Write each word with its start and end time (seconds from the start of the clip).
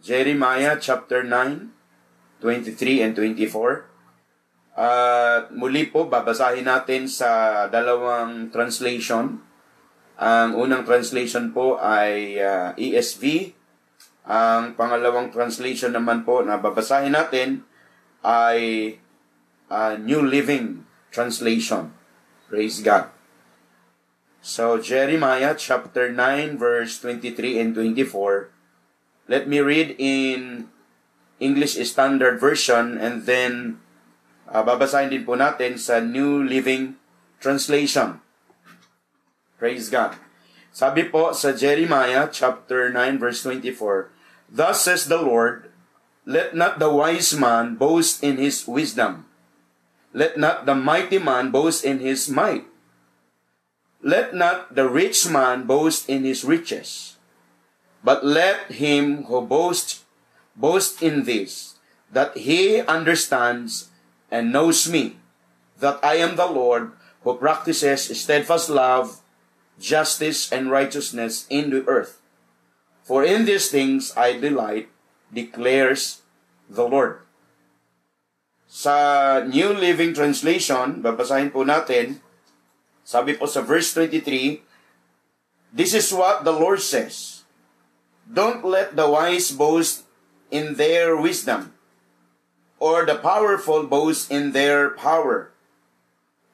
Jeremiah 0.00 0.80
chapter 0.80 1.20
9, 1.20 1.68
23 2.40 3.04
and 3.04 3.12
24. 3.12 3.84
At 4.80 5.52
muli 5.52 5.92
po, 5.92 6.08
babasahin 6.08 6.64
natin 6.64 7.04
sa 7.04 7.64
dalawang 7.68 8.48
translation. 8.48 9.44
Ang 10.16 10.56
unang 10.56 10.88
translation 10.88 11.52
po 11.52 11.76
ay 11.76 12.40
uh, 12.40 12.72
ESV. 12.80 13.52
Ang 14.24 14.72
pangalawang 14.72 15.28
translation 15.28 15.92
naman 15.92 16.24
po 16.24 16.40
na 16.40 16.56
babasahin 16.56 17.12
natin 17.12 17.68
ay 18.24 18.96
uh, 19.68 20.00
New 20.00 20.24
Living 20.24 20.88
Translation. 21.12 21.92
Praise 22.48 22.80
God. 22.80 23.12
So, 24.40 24.80
Jeremiah 24.80 25.52
chapter 25.52 26.08
9, 26.08 26.56
verse 26.56 26.96
23 27.04 27.60
and 27.60 27.70
24. 27.76 28.59
Let 29.30 29.46
me 29.46 29.62
read 29.62 29.94
in 29.94 30.66
English 31.38 31.78
Standard 31.86 32.42
Version 32.42 32.98
and 32.98 33.30
then 33.30 33.78
uh, 34.50 34.66
babasahin 34.66 35.14
din 35.14 35.22
po 35.22 35.38
natin 35.38 35.78
sa 35.78 36.02
New 36.02 36.42
Living 36.42 36.98
Translation. 37.38 38.18
Praise 39.54 39.86
God. 39.86 40.18
Sabi 40.74 41.06
po 41.06 41.30
sa 41.30 41.54
Jeremiah 41.54 42.26
chapter 42.26 42.90
9 42.90 43.22
verse 43.22 43.46
24, 43.46 44.10
Thus 44.50 44.82
says 44.82 45.06
the 45.06 45.22
Lord, 45.22 45.70
Let 46.26 46.58
not 46.58 46.82
the 46.82 46.90
wise 46.90 47.30
man 47.30 47.78
boast 47.78 48.26
in 48.26 48.34
his 48.34 48.66
wisdom. 48.66 49.30
Let 50.10 50.34
not 50.34 50.66
the 50.66 50.74
mighty 50.74 51.22
man 51.22 51.54
boast 51.54 51.86
in 51.86 52.02
his 52.02 52.26
might 52.26 52.66
let 54.02 54.34
not 54.34 54.74
the 54.74 54.88
rich 54.88 55.28
man 55.28 55.68
boast 55.68 56.08
in 56.08 56.24
his 56.24 56.44
riches, 56.44 57.09
but 58.02 58.24
let 58.24 58.72
him 58.72 59.24
who 59.24 59.40
boasts 59.44 60.04
boast 60.56 61.02
in 61.02 61.24
this, 61.24 61.76
that 62.12 62.36
he 62.36 62.80
understands 62.80 63.88
and 64.30 64.52
knows 64.52 64.88
me, 64.88 65.16
that 65.78 66.00
I 66.02 66.16
am 66.16 66.36
the 66.36 66.48
Lord 66.48 66.92
who 67.22 67.36
practices 67.36 68.08
steadfast 68.16 68.68
love, 68.68 69.20
justice, 69.78 70.52
and 70.52 70.70
righteousness 70.70 71.46
in 71.48 71.70
the 71.70 71.84
earth. 71.86 72.20
For 73.04 73.24
in 73.24 73.44
these 73.44 73.70
things 73.70 74.12
I 74.16 74.38
delight, 74.38 74.88
declares 75.32 76.22
the 76.68 76.84
Lord. 76.84 77.20
Sa 78.70 79.42
New 79.42 79.74
Living 79.74 80.14
Translation, 80.14 81.02
babasahin 81.02 81.50
po 81.50 81.66
natin, 81.66 82.22
Sabi 83.02 83.34
po 83.34 83.50
sa 83.50 83.66
verse 83.66 83.90
23, 83.98 84.62
This 85.74 85.98
is 85.98 86.14
what 86.14 86.46
the 86.46 86.54
Lord 86.54 86.78
says. 86.78 87.39
Don't 88.30 88.64
let 88.64 88.94
the 88.94 89.10
wise 89.10 89.50
boast 89.50 90.06
in 90.50 90.78
their 90.78 91.16
wisdom, 91.18 91.74
or 92.78 93.04
the 93.04 93.18
powerful 93.18 93.82
boast 93.82 94.30
in 94.30 94.52
their 94.52 94.90
power, 94.94 95.50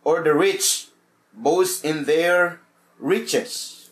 or 0.01 0.25
the 0.25 0.33
rich 0.33 0.89
boast 1.37 1.85
in 1.85 2.05
their 2.05 2.61
riches. 2.99 3.91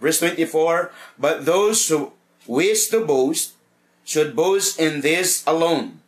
Verse 0.00 0.20
24, 0.20 0.92
But 1.18 1.46
those 1.48 1.88
who 1.88 2.12
wish 2.46 2.88
to 2.92 3.00
boast 3.00 3.56
should 4.04 4.36
boast 4.36 4.78
in 4.78 5.00
this 5.00 5.42
alone, 5.46 6.04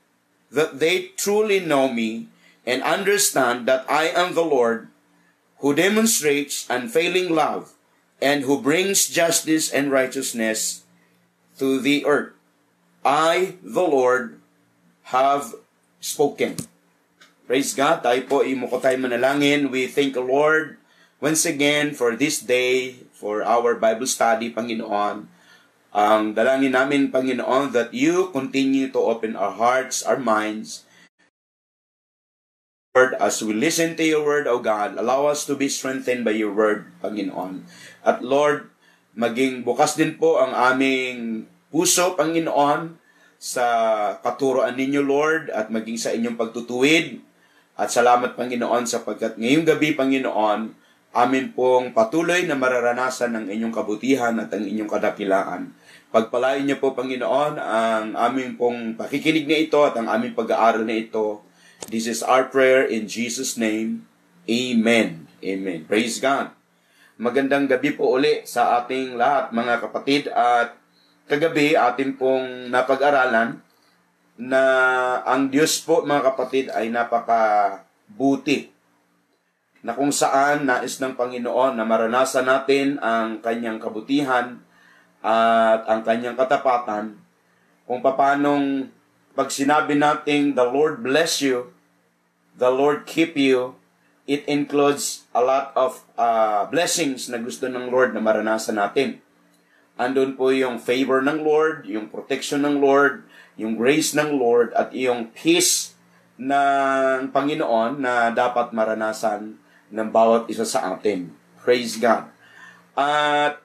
that 0.53 0.81
they 0.81 1.17
truly 1.17 1.61
know 1.61 1.89
me 1.89 2.29
and 2.69 2.83
understand 2.83 3.65
that 3.67 3.89
I 3.89 4.13
am 4.13 4.35
the 4.35 4.45
Lord 4.45 4.89
who 5.65 5.75
demonstrates 5.75 6.69
unfailing 6.69 7.35
love 7.35 7.73
and 8.19 8.45
who 8.45 8.61
brings 8.61 9.07
justice 9.07 9.71
and 9.71 9.91
righteousness 9.91 10.83
to 11.59 11.81
the 11.81 12.07
earth. 12.07 12.35
I, 13.05 13.57
the 13.63 13.87
Lord, 13.87 14.39
have 15.15 15.55
spoken. 16.01 16.59
Praise 17.49 17.73
God. 17.73 18.05
Tayo 18.05 18.29
po, 18.29 18.45
imo 18.45 18.69
ko 18.69 18.77
tayo 18.83 19.01
manalangin. 19.01 19.73
We 19.73 19.89
thank 19.89 20.13
the 20.13 20.25
Lord 20.25 20.77
once 21.23 21.49
again 21.49 21.97
for 21.97 22.13
this 22.15 22.43
day, 22.45 23.07
for 23.17 23.41
our 23.41 23.75
Bible 23.75 24.07
study, 24.07 24.53
Panginoon. 24.53 25.27
Ang 25.97 26.23
dalangin 26.37 26.77
namin, 26.77 27.09
Panginoon, 27.09 27.73
that 27.73 27.97
you 27.97 28.29
continue 28.31 28.93
to 28.93 29.01
open 29.01 29.35
our 29.35 29.57
hearts, 29.57 30.05
our 30.05 30.21
minds, 30.21 30.85
Lord, 32.99 33.15
as 33.23 33.39
we 33.47 33.55
listen 33.55 33.95
to 33.95 34.03
your 34.03 34.27
word, 34.27 34.51
O 34.51 34.59
God, 34.59 34.99
allow 34.99 35.31
us 35.31 35.47
to 35.47 35.55
be 35.55 35.71
strengthened 35.71 36.27
by 36.27 36.35
your 36.35 36.51
word, 36.51 36.91
Panginoon. 36.99 37.63
At 38.03 38.27
Lord, 38.27 38.75
maging 39.15 39.63
bukas 39.63 39.95
din 39.95 40.19
po 40.19 40.43
ang 40.43 40.51
aming 40.51 41.47
puso, 41.71 42.19
Panginoon, 42.19 42.99
sa 43.39 43.67
katuroan 44.19 44.75
ninyo, 44.75 45.07
Lord, 45.07 45.47
at 45.55 45.71
maging 45.71 45.95
sa 45.95 46.11
inyong 46.11 46.35
pagtutuwid. 46.35 47.23
At 47.79 47.95
salamat, 47.95 48.35
Panginoon, 48.35 48.83
sapagkat 48.91 49.39
ngayong 49.39 49.63
gabi, 49.63 49.95
Panginoon, 49.95 50.75
amin 51.15 51.55
pong 51.55 51.95
patuloy 51.95 52.51
na 52.51 52.59
mararanasan 52.59 53.31
ng 53.31 53.47
inyong 53.47 53.71
kabutihan 53.79 54.35
at 54.43 54.51
ang 54.51 54.67
inyong 54.67 54.91
kadakilaan. 54.91 55.71
Pagpalain 56.11 56.67
niyo 56.67 56.83
po, 56.83 56.99
Panginoon, 56.99 57.63
ang 57.63 58.19
aming 58.19 58.59
pong 58.59 58.99
pakikinig 58.99 59.47
na 59.47 59.55
ito 59.55 59.87
at 59.87 59.95
ang 59.95 60.11
aming 60.11 60.35
pag-aaral 60.35 60.83
na 60.83 60.99
ito 60.99 61.47
This 61.87 62.11
is 62.11 62.27
our 62.27 62.51
prayer 62.51 62.83
in 62.83 63.07
Jesus' 63.07 63.55
name. 63.55 64.11
Amen. 64.51 65.31
Amen. 65.39 65.87
Praise 65.87 66.19
God. 66.19 66.51
Magandang 67.15 67.71
gabi 67.71 67.95
po 67.95 68.19
uli 68.19 68.43
sa 68.43 68.83
ating 68.83 69.15
lahat 69.15 69.55
mga 69.55 69.75
kapatid 69.87 70.27
at 70.35 70.75
kagabi 71.31 71.79
atin 71.79 72.19
pong 72.19 72.67
napag-aralan 72.75 73.63
na 74.35 74.63
ang 75.23 75.55
Diyos 75.55 75.79
po 75.87 76.03
mga 76.03 76.35
kapatid 76.35 76.67
ay 76.75 76.91
napakabuti 76.91 78.75
na 79.87 79.95
kung 79.95 80.11
saan 80.11 80.67
nais 80.67 80.99
ng 80.99 81.15
Panginoon 81.15 81.79
na 81.79 81.87
maranasan 81.87 82.51
natin 82.51 82.99
ang 82.99 83.39
kanyang 83.39 83.79
kabutihan 83.79 84.59
at 85.23 85.87
ang 85.87 86.03
kanyang 86.03 86.35
katapatan 86.35 87.19
kung 87.87 88.03
paanong 88.03 88.91
pag 89.39 89.55
sinabi 89.55 89.95
nating 89.95 90.59
the 90.59 90.67
Lord 90.67 90.99
bless 90.99 91.39
you, 91.39 91.71
the 92.59 92.75
Lord 92.75 93.07
keep 93.07 93.39
you, 93.39 93.79
it 94.27 94.43
includes 94.51 95.31
a 95.31 95.39
lot 95.39 95.71
of 95.79 96.03
uh, 96.19 96.67
blessings 96.67 97.31
na 97.31 97.39
gusto 97.39 97.71
ng 97.71 97.87
Lord 97.87 98.19
na 98.19 98.19
maranasan 98.19 98.83
natin. 98.83 99.23
Andun 99.95 100.35
po 100.35 100.51
yung 100.51 100.83
favor 100.83 101.23
ng 101.23 101.47
Lord, 101.47 101.87
yung 101.87 102.11
protection 102.11 102.67
ng 102.67 102.83
Lord, 102.83 103.23
yung 103.55 103.79
grace 103.79 104.11
ng 104.11 104.35
Lord, 104.35 104.75
at 104.75 104.91
yung 104.91 105.31
peace 105.31 105.95
ng 106.35 107.31
Panginoon 107.31 108.03
na 108.03 108.35
dapat 108.35 108.75
maranasan 108.75 109.55
ng 109.95 110.09
bawat 110.11 110.51
isa 110.51 110.67
sa 110.67 110.99
atin. 110.99 111.31
Praise 111.63 111.95
God. 111.95 112.27
At 112.99 113.63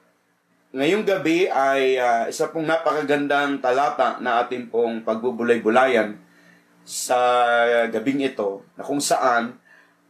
Ngayong 0.73 1.05
gabi 1.05 1.45
ay 1.45 2.01
uh, 2.01 2.25
isa 2.25 2.49
pong 2.49 2.65
napakagandang 2.65 3.61
talata 3.61 4.17
na 4.17 4.41
ating 4.41 4.73
pong 4.73 5.05
pagbubulay-bulayan 5.05 6.17
sa 6.81 7.21
gabing 7.93 8.25
ito 8.25 8.65
na 8.73 8.81
kung 8.81 8.97
saan 8.97 9.61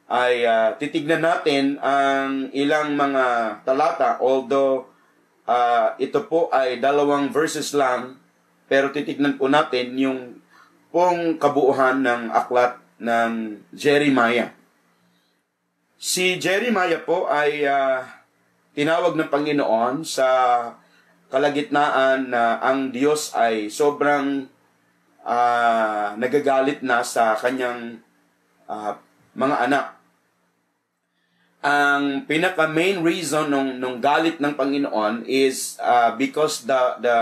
ay 0.07 0.47
uh, 0.47 0.71
titignan 0.79 1.19
natin 1.19 1.75
ang 1.83 2.47
ilang 2.55 2.95
mga 2.95 3.59
talata 3.67 4.23
although 4.23 4.87
uh, 5.51 5.99
ito 5.99 6.23
po 6.31 6.47
ay 6.55 6.79
dalawang 6.79 7.27
verses 7.27 7.75
lang 7.75 8.15
pero 8.71 8.87
titignan 8.95 9.35
po 9.35 9.51
natin 9.51 9.99
yung 9.99 10.39
pong 10.95 11.43
kabuuhan 11.43 11.99
ng 12.07 12.31
aklat 12.31 12.79
ng 13.03 13.59
Jeremiah. 13.75 14.55
Si 15.99 16.39
Jeremiah 16.39 17.03
po 17.03 17.27
ay 17.27 17.67
uh, 17.67 18.22
tinawag 18.73 19.13
ng 19.13 19.29
Panginoon 19.29 20.01
sa 20.01 20.27
kalagitnaan 21.29 22.29
na 22.29 22.61
ang 22.61 22.93
Diyos 22.93 23.33
ay 23.33 23.69
sobrang 23.69 24.45
uh, 25.25 26.13
nagagalit 26.13 26.85
na 26.85 27.01
sa 27.01 27.33
kanyang 27.33 28.01
uh, 28.69 28.93
mga 29.33 29.57
anak. 29.69 29.87
Ang 31.63 32.27
pinaka 32.27 32.67
main 32.67 32.99
reason 33.01 33.47
nung 33.47 33.79
nung 33.79 34.03
galit 34.03 34.37
ng 34.43 34.53
Panginoon 34.53 35.23
is 35.25 35.79
uh, 35.79 36.11
because 36.19 36.67
the 36.67 36.99
the 36.99 37.17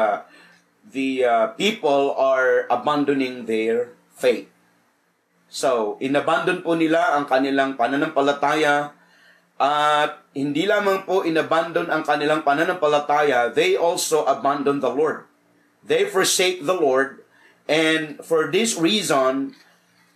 the 0.92 1.10
uh, 1.24 1.48
people 1.56 2.18
are 2.18 2.66
abandoning 2.74 3.46
their 3.46 3.94
faith. 4.18 4.50
So, 5.52 6.00
inabandon 6.02 6.64
po 6.64 6.74
nila 6.74 7.16
ang 7.16 7.28
kanilang 7.28 7.76
pananampalataya 7.76 8.96
at 9.62 10.26
hindi 10.34 10.66
lamang 10.66 11.06
po 11.06 11.22
inabandon 11.22 11.94
ang 11.94 12.02
kanilang 12.02 12.42
pananampalataya, 12.42 13.54
they 13.54 13.78
also 13.78 14.26
abandon 14.26 14.82
the 14.82 14.90
Lord. 14.90 15.30
They 15.86 16.10
forsake 16.10 16.66
the 16.66 16.74
Lord 16.74 17.22
and 17.70 18.18
for 18.26 18.50
this 18.50 18.74
reason 18.74 19.54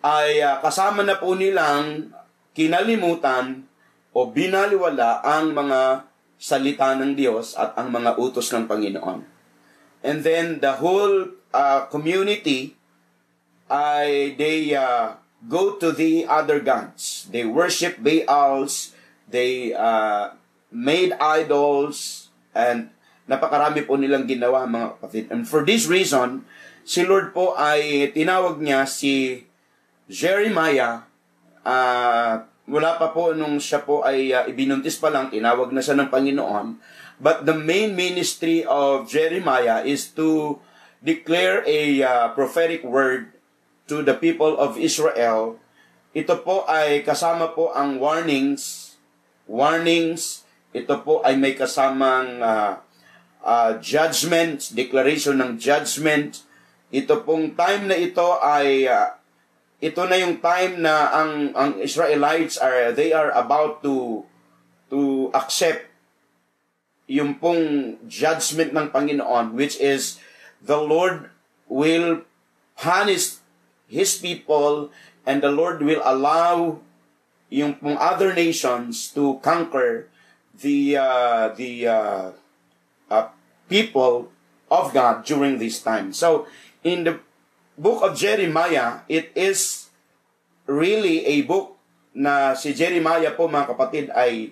ay 0.02 0.42
uh, 0.42 0.66
kasama 0.66 1.06
na 1.06 1.22
po 1.22 1.38
nilang 1.38 2.10
kinalimutan 2.58 3.70
o 4.18 4.34
binaliwala 4.34 5.22
ang 5.22 5.54
mga 5.54 6.10
salita 6.42 6.98
ng 6.98 7.14
Diyos 7.14 7.54
at 7.54 7.78
ang 7.78 7.94
mga 7.94 8.18
utos 8.18 8.50
ng 8.50 8.66
Panginoon. 8.66 9.22
And 10.02 10.26
then 10.26 10.58
the 10.62 10.82
whole 10.82 11.30
uh, 11.54 11.86
community, 11.94 12.74
I 13.70 14.34
they 14.42 14.74
uh, 14.74 15.22
go 15.46 15.78
to 15.78 15.94
the 15.94 16.26
other 16.26 16.58
gods. 16.62 17.30
They 17.30 17.46
worship 17.46 18.02
Baals. 18.02 18.95
They 19.30 19.74
uh, 19.74 20.36
made 20.70 21.18
idols. 21.18 22.30
And 22.56 22.94
napakarami 23.26 23.84
po 23.84 23.98
nilang 23.98 24.30
ginawa 24.30 24.70
mga 24.70 25.00
kapatid. 25.00 25.26
And 25.34 25.44
for 25.50 25.66
this 25.66 25.90
reason, 25.90 26.46
si 26.86 27.02
Lord 27.04 27.34
po 27.34 27.58
ay 27.58 28.14
tinawag 28.14 28.62
niya 28.62 28.86
si 28.86 29.46
Jeremiah 30.06 31.10
uh, 31.66 32.46
wala 32.66 32.98
pa 32.98 33.14
po 33.14 33.34
nung 33.34 33.62
siya 33.62 33.86
po 33.86 34.02
ay 34.02 34.34
uh, 34.34 34.46
ibinuntis 34.50 34.98
pa 34.98 35.14
lang, 35.14 35.30
tinawag 35.30 35.70
na 35.74 35.82
siya 35.82 35.98
ng 35.98 36.10
Panginoon. 36.10 36.78
But 37.22 37.46
the 37.46 37.56
main 37.56 37.94
ministry 37.94 38.66
of 38.66 39.08
Jeremiah 39.08 39.86
is 39.86 40.10
to 40.18 40.60
declare 41.06 41.62
a 41.64 42.02
uh, 42.02 42.28
prophetic 42.34 42.82
word 42.82 43.34
to 43.86 44.02
the 44.02 44.18
people 44.18 44.58
of 44.58 44.82
Israel. 44.82 45.62
Ito 46.18 46.42
po 46.42 46.66
ay 46.66 47.06
kasama 47.06 47.54
po 47.54 47.70
ang 47.72 48.02
warnings, 48.02 48.85
warnings, 49.46 50.46
ito 50.76 50.94
po 51.02 51.24
ay 51.24 51.40
may 51.40 51.56
kasamang 51.56 52.42
uh, 52.42 52.82
uh, 53.46 53.72
judgment, 53.80 54.74
declaration 54.74 55.40
ng 55.40 55.56
judgment. 55.56 56.44
Ito 56.90 57.24
pong 57.24 57.54
time 57.56 57.88
na 57.88 57.98
ito 57.98 58.38
ay 58.42 58.90
uh, 58.90 59.16
ito 59.80 60.02
na 60.08 60.18
yung 60.18 60.42
time 60.42 60.82
na 60.82 61.14
ang 61.14 61.54
ang 61.54 61.72
Israelites 61.78 62.58
are 62.58 62.96
they 62.96 63.14
are 63.14 63.30
about 63.36 63.86
to 63.86 64.24
to 64.90 65.30
accept 65.36 65.92
yung 67.06 67.38
pong 67.38 67.96
judgment 68.10 68.74
ng 68.74 68.90
Panginoon 68.90 69.54
which 69.54 69.78
is 69.78 70.18
the 70.64 70.80
Lord 70.80 71.30
will 71.70 72.26
punish 72.80 73.38
his 73.86 74.18
people 74.18 74.90
and 75.28 75.44
the 75.44 75.54
Lord 75.54 75.84
will 75.86 76.02
allow 76.02 76.82
yung 77.56 77.80
pong 77.80 77.96
other 77.96 78.36
nations 78.36 79.08
to 79.16 79.40
conquer 79.40 80.12
the 80.52 81.00
uh, 81.00 81.56
the 81.56 81.88
uh, 81.88 82.28
uh, 83.08 83.32
people 83.72 84.28
of 84.68 84.92
God 84.92 85.24
during 85.24 85.56
this 85.56 85.80
time. 85.80 86.12
So 86.12 86.52
in 86.84 87.08
the 87.08 87.24
book 87.80 88.04
of 88.04 88.20
Jeremiah, 88.20 89.08
it 89.08 89.32
is 89.40 89.88
really 90.68 91.24
a 91.24 91.48
book 91.48 91.80
na 92.12 92.60
si 92.60 92.76
Jeremiah 92.76 93.32
po 93.32 93.48
mga 93.48 93.72
kapatid 93.72 94.06
ay 94.12 94.52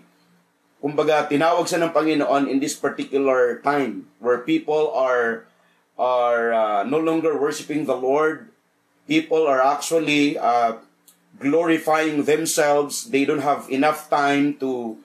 kumbaga 0.80 1.28
tinawag 1.28 1.68
sa 1.68 1.80
ng 1.80 1.92
Panginoon 1.92 2.48
in 2.48 2.64
this 2.64 2.76
particular 2.76 3.60
time 3.64 4.08
where 4.24 4.44
people 4.48 4.96
are 4.96 5.48
are 6.00 6.56
uh, 6.56 6.82
no 6.88 7.00
longer 7.00 7.36
worshiping 7.36 7.84
the 7.84 7.96
Lord. 7.96 8.52
People 9.08 9.44
are 9.44 9.60
actually 9.60 10.40
uh, 10.40 10.80
glorifying 11.40 12.26
themselves. 12.26 13.10
They 13.10 13.26
don't 13.26 13.44
have 13.44 13.70
enough 13.70 14.10
time 14.10 14.58
to 14.62 14.98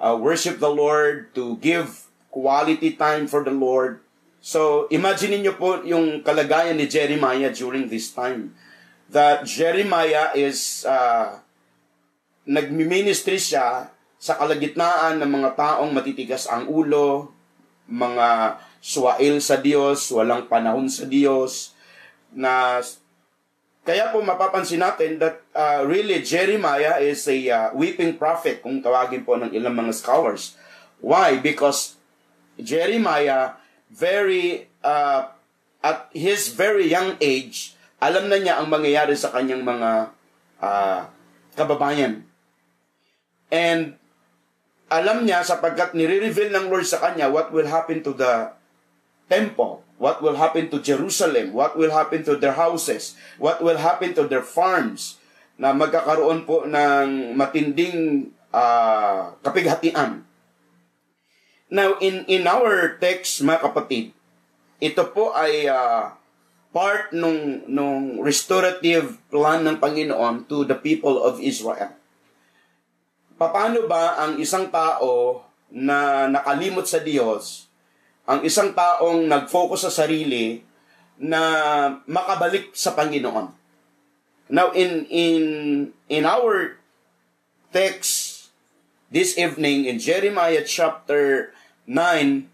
uh, 0.00 0.16
worship 0.20 0.58
the 0.58 0.72
Lord, 0.72 1.32
to 1.34 1.56
give 1.60 2.08
quality 2.30 2.96
time 2.96 3.26
for 3.26 3.44
the 3.44 3.54
Lord. 3.54 4.00
So, 4.40 4.88
imagine 4.88 5.36
niyo 5.44 5.60
po 5.60 5.84
yung 5.84 6.24
kalagayan 6.24 6.80
ni 6.80 6.88
Jeremiah 6.88 7.52
during 7.52 7.92
this 7.92 8.08
time. 8.16 8.56
That 9.12 9.44
Jeremiah 9.44 10.32
is, 10.32 10.88
uh, 10.88 11.44
nagmi-ministry 12.48 13.36
siya 13.36 13.92
sa 14.16 14.32
kalagitnaan 14.36 15.20
ng 15.20 15.30
mga 15.30 15.50
taong 15.56 15.92
matitigas 15.92 16.48
ang 16.48 16.68
ulo, 16.68 17.32
mga 17.88 18.60
suwail 18.80 19.40
sa 19.44 19.60
Diyos, 19.60 20.08
walang 20.08 20.48
panahon 20.48 20.88
sa 20.88 21.04
Diyos, 21.04 21.76
na 22.32 22.80
kaya 23.80 24.12
po 24.12 24.20
mapapansin 24.20 24.84
natin 24.84 25.16
that 25.16 25.40
uh, 25.56 25.80
really 25.88 26.20
Jeremiah 26.20 27.00
is 27.00 27.24
a 27.24 27.38
uh, 27.48 27.68
weeping 27.72 28.20
prophet 28.20 28.60
kung 28.60 28.84
tawagin 28.84 29.24
po 29.24 29.40
ng 29.40 29.50
ilang 29.56 29.72
mga 29.72 29.96
scholars. 29.96 30.54
Why? 31.00 31.40
Because 31.40 31.96
Jeremiah 32.60 33.56
very, 33.88 34.68
uh, 34.84 35.32
at 35.80 36.12
his 36.12 36.52
very 36.52 36.92
young 36.92 37.16
age, 37.24 37.72
alam 38.00 38.28
na 38.28 38.36
niya 38.36 38.60
ang 38.60 38.68
mangyayari 38.68 39.16
sa 39.16 39.32
kanyang 39.32 39.64
mga 39.64 40.12
uh, 40.60 41.00
kababayan. 41.56 42.24
And 43.50 43.96
alam 44.92 45.24
niya 45.24 45.40
sapagkat 45.42 45.96
nire-reveal 45.96 46.52
ng 46.52 46.66
Lord 46.68 46.84
sa 46.84 47.00
kanya 47.00 47.32
what 47.32 47.48
will 47.50 47.66
happen 47.66 48.04
to 48.04 48.12
the 48.12 48.52
temple, 49.30 49.82
what 50.00 50.24
will 50.24 50.40
happen 50.40 50.72
to 50.72 50.80
Jerusalem, 50.80 51.52
what 51.52 51.76
will 51.76 51.92
happen 51.92 52.24
to 52.24 52.40
their 52.40 52.56
houses, 52.56 53.20
what 53.36 53.60
will 53.60 53.76
happen 53.76 54.16
to 54.16 54.24
their 54.24 54.42
farms, 54.42 55.20
na 55.60 55.76
magkakaroon 55.76 56.48
po 56.48 56.64
ng 56.64 57.36
matinding 57.36 58.32
uh, 58.48 59.36
kapighatian. 59.44 60.24
Now, 61.68 62.00
in, 62.00 62.24
in 62.26 62.48
our 62.48 62.96
text, 62.96 63.44
mga 63.44 63.60
kapatid, 63.68 64.16
ito 64.80 65.04
po 65.12 65.36
ay 65.36 65.68
uh, 65.68 66.16
part 66.72 67.12
nung, 67.12 67.62
nung 67.68 68.24
restorative 68.24 69.20
plan 69.28 69.62
ng 69.62 69.76
Panginoon 69.78 70.48
to 70.48 70.64
the 70.64 70.80
people 70.80 71.20
of 71.20 71.38
Israel. 71.44 71.92
Paano 73.36 73.84
ba 73.84 74.16
ang 74.16 74.40
isang 74.40 74.72
tao 74.72 75.44
na 75.70 76.26
nakalimot 76.26 76.88
sa 76.88 76.98
Diyos, 76.98 77.69
ang 78.30 78.46
isang 78.46 78.70
taong 78.70 79.26
nag-focus 79.26 79.90
sa 79.90 80.06
sarili, 80.06 80.62
na 81.20 81.42
makabalik 82.06 82.70
sa 82.72 82.94
Panginoon? 82.94 83.50
Now, 84.50 84.70
in, 84.70 85.04
in, 85.10 85.42
in 86.06 86.22
our 86.22 86.78
text 87.74 88.48
this 89.10 89.34
evening 89.34 89.90
in 89.90 89.98
Jeremiah 89.98 90.62
chapter 90.62 91.50
9, 91.86 92.46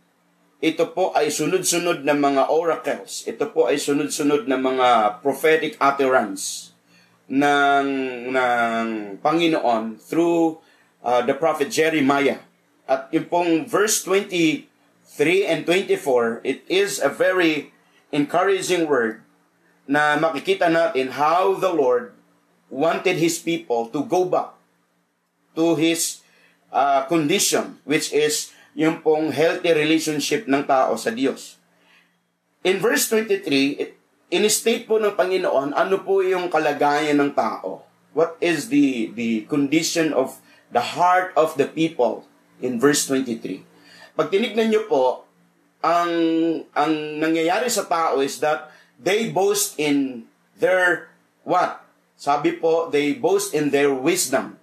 ito 0.64 0.84
po 0.96 1.12
ay 1.12 1.28
sunod-sunod 1.28 2.02
na 2.02 2.16
mga 2.16 2.48
oracles. 2.48 3.28
Ito 3.28 3.52
po 3.52 3.68
ay 3.68 3.76
sunod-sunod 3.76 4.48
na 4.48 4.56
mga 4.56 5.20
prophetic 5.20 5.76
utterance 5.76 6.72
ng, 7.28 7.88
ng 8.32 8.86
Panginoon 9.20 10.00
through 10.00 10.58
uh, 11.04 11.20
the 11.22 11.36
prophet 11.36 11.68
Jeremiah. 11.68 12.40
At 12.88 13.12
yung 13.12 13.28
pong 13.28 13.52
verse 13.68 14.00
23 15.16 15.48
and 15.48 15.60
24, 15.64 16.44
it 16.44 16.60
is 16.68 17.00
a 17.00 17.08
very 17.08 17.72
encouraging 18.12 18.84
word 18.84 19.24
na 19.88 20.20
makikita 20.20 20.68
natin 20.68 21.16
how 21.16 21.56
the 21.56 21.72
Lord 21.72 22.12
wanted 22.68 23.16
His 23.16 23.40
people 23.40 23.88
to 23.96 24.04
go 24.04 24.28
back 24.28 24.52
to 25.56 25.74
His 25.80 26.20
uh, 26.68 27.08
condition, 27.08 27.80
which 27.88 28.12
is 28.12 28.52
yung 28.76 29.00
pong 29.00 29.32
healthy 29.32 29.72
relationship 29.72 30.44
ng 30.44 30.68
tao 30.68 31.00
sa 31.00 31.08
Diyos. 31.08 31.56
In 32.60 32.76
verse 32.76 33.08
23, 33.08 34.28
in-state 34.28 34.84
po 34.84 35.00
ng 35.00 35.16
Panginoon 35.16 35.72
ano 35.72 35.96
po 36.04 36.20
yung 36.20 36.52
kalagayan 36.52 37.16
ng 37.16 37.32
tao. 37.32 37.88
What 38.12 38.36
is 38.44 38.68
the, 38.68 39.12
the 39.16 39.48
condition 39.48 40.12
of 40.12 40.44
the 40.76 40.92
heart 40.92 41.32
of 41.40 41.56
the 41.56 41.64
people 41.64 42.28
in 42.60 42.76
verse 42.76 43.08
23. 43.08 43.75
Pag 44.16 44.32
tinignan 44.32 44.72
nyo 44.72 44.82
po, 44.88 45.04
ang, 45.84 46.10
ang 46.72 46.92
nangyayari 47.20 47.68
sa 47.68 47.84
tao 47.84 48.24
is 48.24 48.40
that 48.40 48.72
they 48.96 49.28
boast 49.28 49.76
in 49.76 50.24
their 50.56 51.12
what? 51.44 51.84
Sabi 52.16 52.56
po, 52.56 52.88
they 52.88 53.12
boast 53.12 53.52
in 53.52 53.68
their 53.68 53.92
wisdom. 53.92 54.56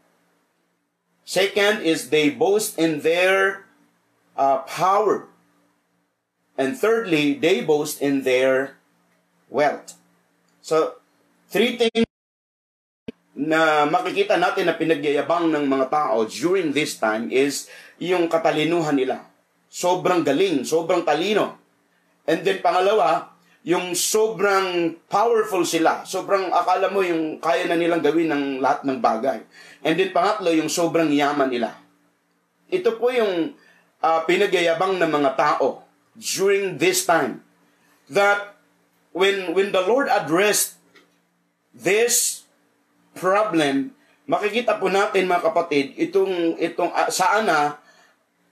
Second 1.24 1.86
is 1.86 2.10
they 2.10 2.34
boast 2.34 2.76
in 2.82 3.06
their 3.06 3.70
uh, 4.36 4.66
power. 4.66 5.30
And 6.58 6.74
thirdly, 6.74 7.38
they 7.38 7.62
boast 7.62 8.02
in 8.02 8.26
their 8.26 8.78
wealth. 9.54 9.94
So, 10.66 10.98
three 11.50 11.78
things 11.78 12.10
na 13.34 13.90
makikita 13.90 14.38
natin 14.38 14.70
na 14.70 14.78
pinagyayabang 14.78 15.50
ng 15.50 15.66
mga 15.66 15.90
tao 15.90 16.26
during 16.30 16.70
this 16.70 16.98
time 17.02 17.34
is 17.34 17.70
yung 17.98 18.30
katalinuhan 18.30 18.94
nila. 18.94 19.33
Sobrang 19.74 20.22
galing, 20.22 20.62
sobrang 20.62 21.02
talino. 21.02 21.58
And 22.30 22.46
then 22.46 22.62
pangalawa, 22.62 23.34
yung 23.66 23.98
sobrang 23.98 25.02
powerful 25.10 25.66
sila. 25.66 26.06
Sobrang 26.06 26.54
akala 26.54 26.94
mo 26.94 27.02
yung 27.02 27.42
kaya 27.42 27.66
na 27.66 27.74
nilang 27.74 28.06
gawin 28.06 28.30
ng 28.30 28.46
lahat 28.62 28.86
ng 28.86 29.02
bagay. 29.02 29.42
And 29.82 29.98
then 29.98 30.14
pangatlo, 30.14 30.54
yung 30.54 30.70
sobrang 30.70 31.10
yaman 31.10 31.50
nila. 31.50 31.74
Ito 32.70 33.02
po 33.02 33.10
yung 33.10 33.58
uh, 34.04 34.22
pinagyayabang 34.30 35.02
ng 35.02 35.10
mga 35.10 35.32
tao 35.34 35.82
during 36.14 36.78
this 36.78 37.10
time 37.10 37.42
that 38.12 38.54
when 39.16 39.58
when 39.58 39.74
the 39.74 39.82
Lord 39.82 40.06
addressed 40.12 40.78
this 41.74 42.46
problem 43.18 43.98
makikita 44.30 44.78
po 44.78 44.94
natin 44.94 45.26
mga 45.26 45.50
kapatid 45.50 45.98
itong 45.98 46.60
itong 46.62 46.94
uh, 46.94 47.10
saan 47.10 47.50
na 47.50 47.82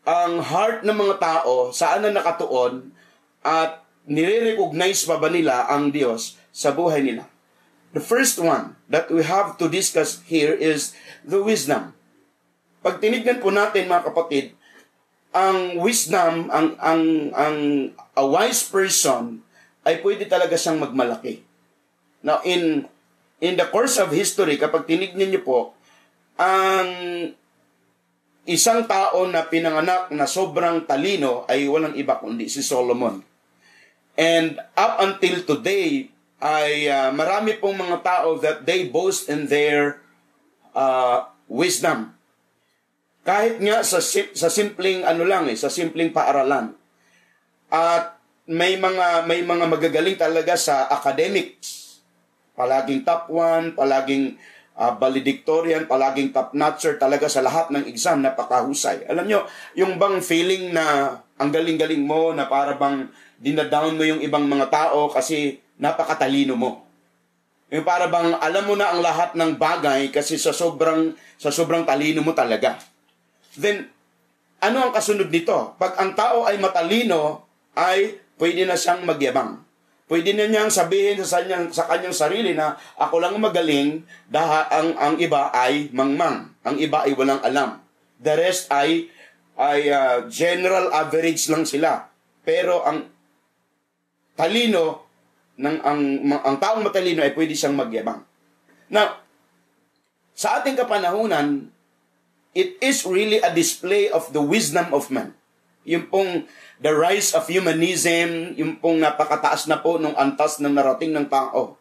ang 0.01 0.41
heart 0.41 0.81
ng 0.81 0.97
mga 0.97 1.15
tao 1.21 1.69
saan 1.69 2.01
na 2.01 2.13
nakatuon 2.13 2.89
at 3.45 3.85
nire-recognize 4.09 5.05
pa 5.05 5.21
ba 5.21 5.29
nila 5.29 5.69
ang 5.69 5.93
Diyos 5.93 6.37
sa 6.49 6.73
buhay 6.73 7.05
nila? 7.05 7.29
The 7.91 8.01
first 8.01 8.39
one 8.39 8.79
that 8.87 9.11
we 9.11 9.21
have 9.21 9.59
to 9.59 9.67
discuss 9.67 10.23
here 10.25 10.55
is 10.55 10.95
the 11.27 11.43
wisdom. 11.43 11.93
Pag 12.81 13.03
tinignan 13.03 13.43
po 13.43 13.53
natin 13.53 13.91
mga 13.91 14.07
kapatid, 14.09 14.45
ang 15.31 15.79
wisdom, 15.79 16.49
ang 16.49 16.75
ang 16.81 17.31
ang 17.35 17.57
a 18.17 18.23
wise 18.25 18.65
person 18.67 19.43
ay 19.85 19.99
pwede 20.01 20.25
talaga 20.27 20.55
siyang 20.57 20.81
magmalaki. 20.81 21.43
Now 22.25 22.41
in 22.41 22.89
in 23.43 23.53
the 23.59 23.67
course 23.69 23.99
of 24.01 24.15
history 24.15 24.57
kapag 24.57 24.87
tinignan 24.87 25.29
niyo 25.29 25.41
po 25.43 25.59
ang 26.39 26.89
isang 28.49 28.89
tao 28.89 29.29
na 29.29 29.45
pinanganak 29.45 30.09
na 30.09 30.25
sobrang 30.25 30.85
talino 30.89 31.45
ay 31.45 31.69
walang 31.69 31.93
iba 31.93 32.17
kundi 32.17 32.49
si 32.49 32.65
Solomon. 32.65 33.21
And 34.17 34.57
up 34.73 35.01
until 35.01 35.45
today, 35.45 36.09
ay 36.41 36.89
uh, 36.89 37.09
marami 37.13 37.61
pong 37.61 37.77
mga 37.77 38.01
tao 38.01 38.41
that 38.41 38.65
they 38.65 38.89
boast 38.89 39.29
in 39.29 39.45
their 39.45 40.01
uh, 40.73 41.29
wisdom. 41.45 42.17
Kahit 43.21 43.61
nga 43.61 43.85
sa, 43.85 44.01
sa 44.01 44.49
simpleng 44.49 45.05
ano 45.05 45.21
lang 45.21 45.45
eh, 45.45 45.53
sa 45.53 45.69
simpleng 45.69 46.09
paaralan. 46.09 46.73
At 47.69 48.17
may 48.49 48.75
mga 48.75 49.29
may 49.29 49.45
mga 49.45 49.65
magagaling 49.69 50.17
talaga 50.17 50.57
sa 50.57 50.89
academics. 50.89 52.01
Palaging 52.57 53.05
top 53.05 53.29
1, 53.29 53.77
palaging 53.77 54.35
uh, 54.77 54.93
valedictorian, 54.95 55.89
palaging 55.89 56.31
top-notcher 56.31 56.95
talaga 56.95 57.27
sa 57.27 57.43
lahat 57.43 57.71
ng 57.71 57.87
exam, 57.87 58.21
napakahusay. 58.23 59.07
Alam 59.07 59.25
nyo, 59.27 59.39
yung 59.75 59.99
bang 59.99 60.19
feeling 60.23 60.71
na 60.71 61.17
ang 61.41 61.49
galing-galing 61.49 62.05
mo, 62.05 62.31
na 62.31 62.45
para 62.45 62.77
bang 62.77 63.09
dinadown 63.41 63.97
mo 63.97 64.05
yung 64.05 64.21
ibang 64.21 64.45
mga 64.45 64.69
tao 64.69 65.09
kasi 65.09 65.57
napakatalino 65.81 66.53
mo. 66.53 66.85
Yung 67.73 67.87
para 67.87 68.05
bang 68.11 68.37
alam 68.37 68.63
mo 68.67 68.75
na 68.77 68.93
ang 68.93 69.01
lahat 69.01 69.33
ng 69.33 69.57
bagay 69.57 70.13
kasi 70.13 70.35
sa 70.35 70.51
sobrang 70.53 71.15
sa 71.39 71.49
sobrang 71.49 71.87
talino 71.87 72.21
mo 72.21 72.35
talaga. 72.35 72.77
Then 73.57 73.89
ano 74.61 74.77
ang 74.85 74.91
kasunod 74.93 75.33
nito? 75.33 75.73
Pag 75.81 75.97
ang 75.97 76.13
tao 76.13 76.45
ay 76.45 76.61
matalino, 76.61 77.47
ay 77.73 78.21
pwede 78.37 78.67
na 78.67 78.77
siyang 78.77 79.01
magyabang. 79.07 79.57
Pwede 80.11 80.35
na 80.35 80.51
niyang 80.51 80.67
sabihin 80.67 81.23
sa 81.23 81.39
kanyang, 81.39 81.71
sa 81.71 81.87
kanyang 81.87 82.11
sarili 82.11 82.51
na 82.51 82.75
ako 82.99 83.23
lang 83.23 83.39
magaling, 83.39 84.03
daha 84.27 84.67
ang, 84.67 84.91
ang 84.99 85.15
iba 85.15 85.47
ay 85.55 85.87
mangmang. 85.95 86.51
Ang 86.67 86.75
iba 86.83 87.07
ay 87.07 87.15
walang 87.15 87.39
alam. 87.39 87.79
The 88.19 88.35
rest 88.35 88.67
ay 88.75 89.07
ay 89.55 89.87
uh, 89.87 90.27
general 90.27 90.91
average 90.91 91.47
lang 91.47 91.63
sila. 91.63 92.11
Pero 92.43 92.83
ang 92.83 93.07
talino 94.35 95.07
ng 95.55 95.77
ang 95.79 96.01
ang 96.43 96.57
taong 96.59 96.83
matalino 96.83 97.23
ay 97.23 97.31
pwede 97.31 97.55
siyang 97.55 97.79
magyabang. 97.79 98.19
Now, 98.91 99.15
sa 100.35 100.59
ating 100.59 100.75
kapanahunan, 100.75 101.71
it 102.51 102.75
is 102.83 103.07
really 103.07 103.39
a 103.39 103.55
display 103.55 104.11
of 104.11 104.35
the 104.35 104.43
wisdom 104.43 104.91
of 104.91 105.07
man. 105.07 105.31
Yung 105.87 106.05
pong 106.09 106.45
the 106.77 106.93
rise 106.93 107.33
of 107.33 107.49
humanism, 107.49 108.53
yung 108.53 108.77
pong 108.77 109.01
napakataas 109.01 109.65
na 109.65 109.81
po 109.81 109.97
nung 109.97 110.13
antas 110.13 110.61
ng 110.61 110.73
narating 110.73 111.13
ng 111.13 111.25
tao. 111.25 111.77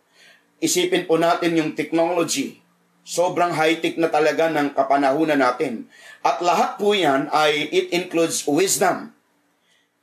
Isipin 0.60 1.04
po 1.04 1.20
natin 1.20 1.56
yung 1.56 1.72
technology. 1.76 2.60
Sobrang 3.04 3.52
high-tech 3.52 3.96
na 3.96 4.12
talaga 4.12 4.52
ng 4.52 4.76
kapanahunan 4.76 5.40
natin. 5.40 5.88
At 6.20 6.44
lahat 6.44 6.76
po 6.76 6.92
yan 6.92 7.32
ay 7.32 7.68
it 7.72 7.92
includes 7.96 8.44
wisdom. 8.44 9.12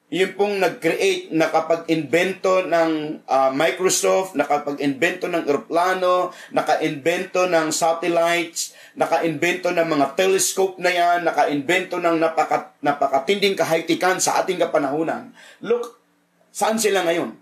Yung 0.08 0.40
pong 0.40 0.64
nag-create, 0.64 1.36
nakapag-invento 1.36 2.64
ng 2.64 3.22
uh, 3.28 3.52
Microsoft, 3.52 4.40
nakapag-invento 4.40 5.28
ng 5.28 5.44
aeroplano, 5.44 6.32
naka-invento 6.56 7.44
ng 7.44 7.76
satellites, 7.76 8.72
naka-invento 8.98 9.70
ng 9.70 9.86
mga 9.86 10.18
telescope 10.18 10.82
na 10.82 10.90
yan, 10.90 11.22
naka-invento 11.22 12.02
ng 12.02 12.18
napaka, 12.18 12.74
napakatinding 12.82 13.54
kahaytikan 13.54 14.18
sa 14.18 14.42
ating 14.42 14.58
kapanahunan. 14.58 15.30
Look, 15.62 16.02
saan 16.50 16.82
sila 16.82 17.06
ngayon? 17.06 17.38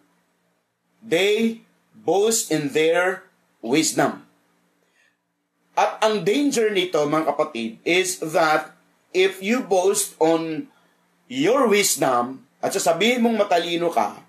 They 0.99 1.63
boast 1.95 2.51
in 2.51 2.75
their 2.75 3.23
wisdom. 3.63 4.27
At 5.79 6.03
ang 6.03 6.27
danger 6.27 6.75
nito, 6.75 6.99
mga 7.07 7.31
kapatid, 7.31 7.79
is 7.87 8.19
that 8.19 8.75
if 9.15 9.39
you 9.39 9.63
boast 9.63 10.19
on 10.19 10.67
your 11.31 11.71
wisdom, 11.71 12.43
at 12.59 12.75
sasabihin 12.75 13.23
mong 13.23 13.47
matalino 13.47 13.91
ka, 13.95 14.19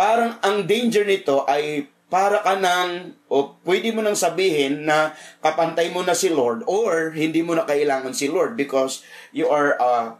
parang 0.00 0.40
ang 0.40 0.64
danger 0.64 1.04
nito 1.04 1.44
ay 1.44 1.92
para 2.14 2.46
ka 2.46 2.54
nang, 2.54 3.10
o 3.26 3.58
pwede 3.66 3.90
mo 3.90 3.98
nang 3.98 4.14
sabihin 4.14 4.86
na 4.86 5.18
kapantay 5.42 5.90
mo 5.90 6.06
na 6.06 6.14
si 6.14 6.30
Lord 6.30 6.62
or 6.70 7.10
hindi 7.10 7.42
mo 7.42 7.58
na 7.58 7.66
kailangan 7.66 8.14
si 8.14 8.30
Lord 8.30 8.54
because 8.54 9.02
you 9.34 9.50
are 9.50 9.74
a, 9.82 10.14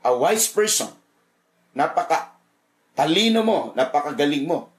a 0.00 0.16
wise 0.16 0.48
person. 0.48 0.88
Napaka 1.76 2.32
talino 2.96 3.44
mo, 3.44 3.76
napakagaling 3.76 4.48
mo. 4.48 4.72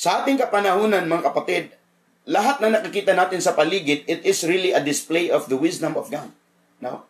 Sa 0.00 0.24
ating 0.24 0.40
kapanahunan, 0.40 1.04
mga 1.04 1.28
kapatid, 1.28 1.76
lahat 2.24 2.64
na 2.64 2.80
nakikita 2.80 3.12
natin 3.12 3.44
sa 3.44 3.52
paligid, 3.52 4.08
it 4.08 4.24
is 4.24 4.48
really 4.48 4.72
a 4.72 4.80
display 4.80 5.28
of 5.28 5.52
the 5.52 5.60
wisdom 5.60 5.92
of 6.00 6.08
God. 6.08 6.32
No? 6.80 7.04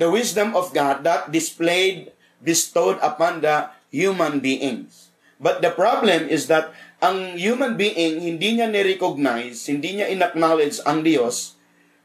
The 0.00 0.08
wisdom 0.08 0.56
of 0.56 0.72
God 0.72 1.04
that 1.04 1.28
displayed, 1.28 2.16
bestowed 2.40 2.96
upon 3.04 3.44
the 3.44 3.68
human 3.92 4.40
beings. 4.40 5.12
But 5.36 5.60
the 5.60 5.72
problem 5.72 6.28
is 6.32 6.48
that 6.48 6.72
ang 7.00 7.40
human 7.40 7.80
being, 7.80 8.20
hindi 8.20 8.60
niya 8.60 8.68
ni-recognize, 8.68 9.64
hindi 9.72 9.96
niya 9.96 10.12
in-acknowledge 10.12 10.84
ang 10.84 11.00
Diyos 11.00 11.56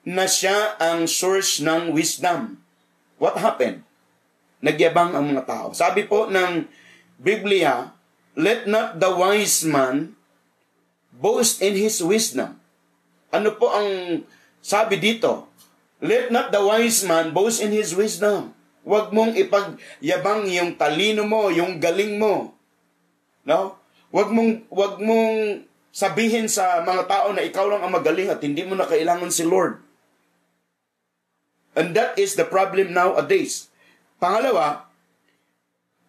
na 0.07 0.23
siya 0.23 0.79
ang 0.79 1.03
source 1.03 1.59
ng 1.59 1.91
wisdom. 1.91 2.63
What 3.19 3.35
happened? 3.35 3.83
Nagyabang 4.63 5.11
ang 5.11 5.35
mga 5.35 5.43
tao. 5.43 5.67
Sabi 5.75 6.07
po 6.07 6.31
ng 6.31 6.63
Biblia, 7.19 7.91
let 8.39 8.71
not 8.71 9.03
the 9.03 9.11
wise 9.11 9.67
man 9.67 10.15
boast 11.11 11.59
in 11.59 11.75
his 11.75 11.99
wisdom. 11.99 12.55
Ano 13.35 13.55
po 13.59 13.75
ang 13.75 14.23
sabi 14.63 14.95
dito? 14.95 15.51
Let 15.99 16.31
not 16.31 16.55
the 16.55 16.63
wise 16.63 17.03
man 17.03 17.35
boast 17.35 17.59
in 17.59 17.75
his 17.75 17.91
wisdom. 17.91 18.55
Huwag 18.85 19.11
mong 19.11 19.35
ipagyabang 19.35 20.47
yung 20.47 20.77
talino 20.79 21.25
mo, 21.25 21.51
yung 21.51 21.81
galing 21.81 22.15
mo. 22.15 22.53
No? 23.43 23.84
Huwag 24.15 24.31
mong, 24.31 24.71
wag 24.71 24.95
mong 25.03 25.67
sabihin 25.91 26.47
sa 26.47 26.79
mga 26.87 27.03
tao 27.03 27.35
na 27.35 27.43
ikaw 27.43 27.67
lang 27.67 27.83
ang 27.83 27.91
magaling 27.91 28.31
at 28.31 28.39
hindi 28.39 28.63
mo 28.63 28.71
na 28.71 28.87
kailangan 28.87 29.27
si 29.27 29.43
Lord. 29.43 29.83
And 31.75 31.91
that 31.99 32.15
is 32.15 32.39
the 32.39 32.47
problem 32.47 32.95
nowadays. 32.95 33.67
Pangalawa, 34.15 34.87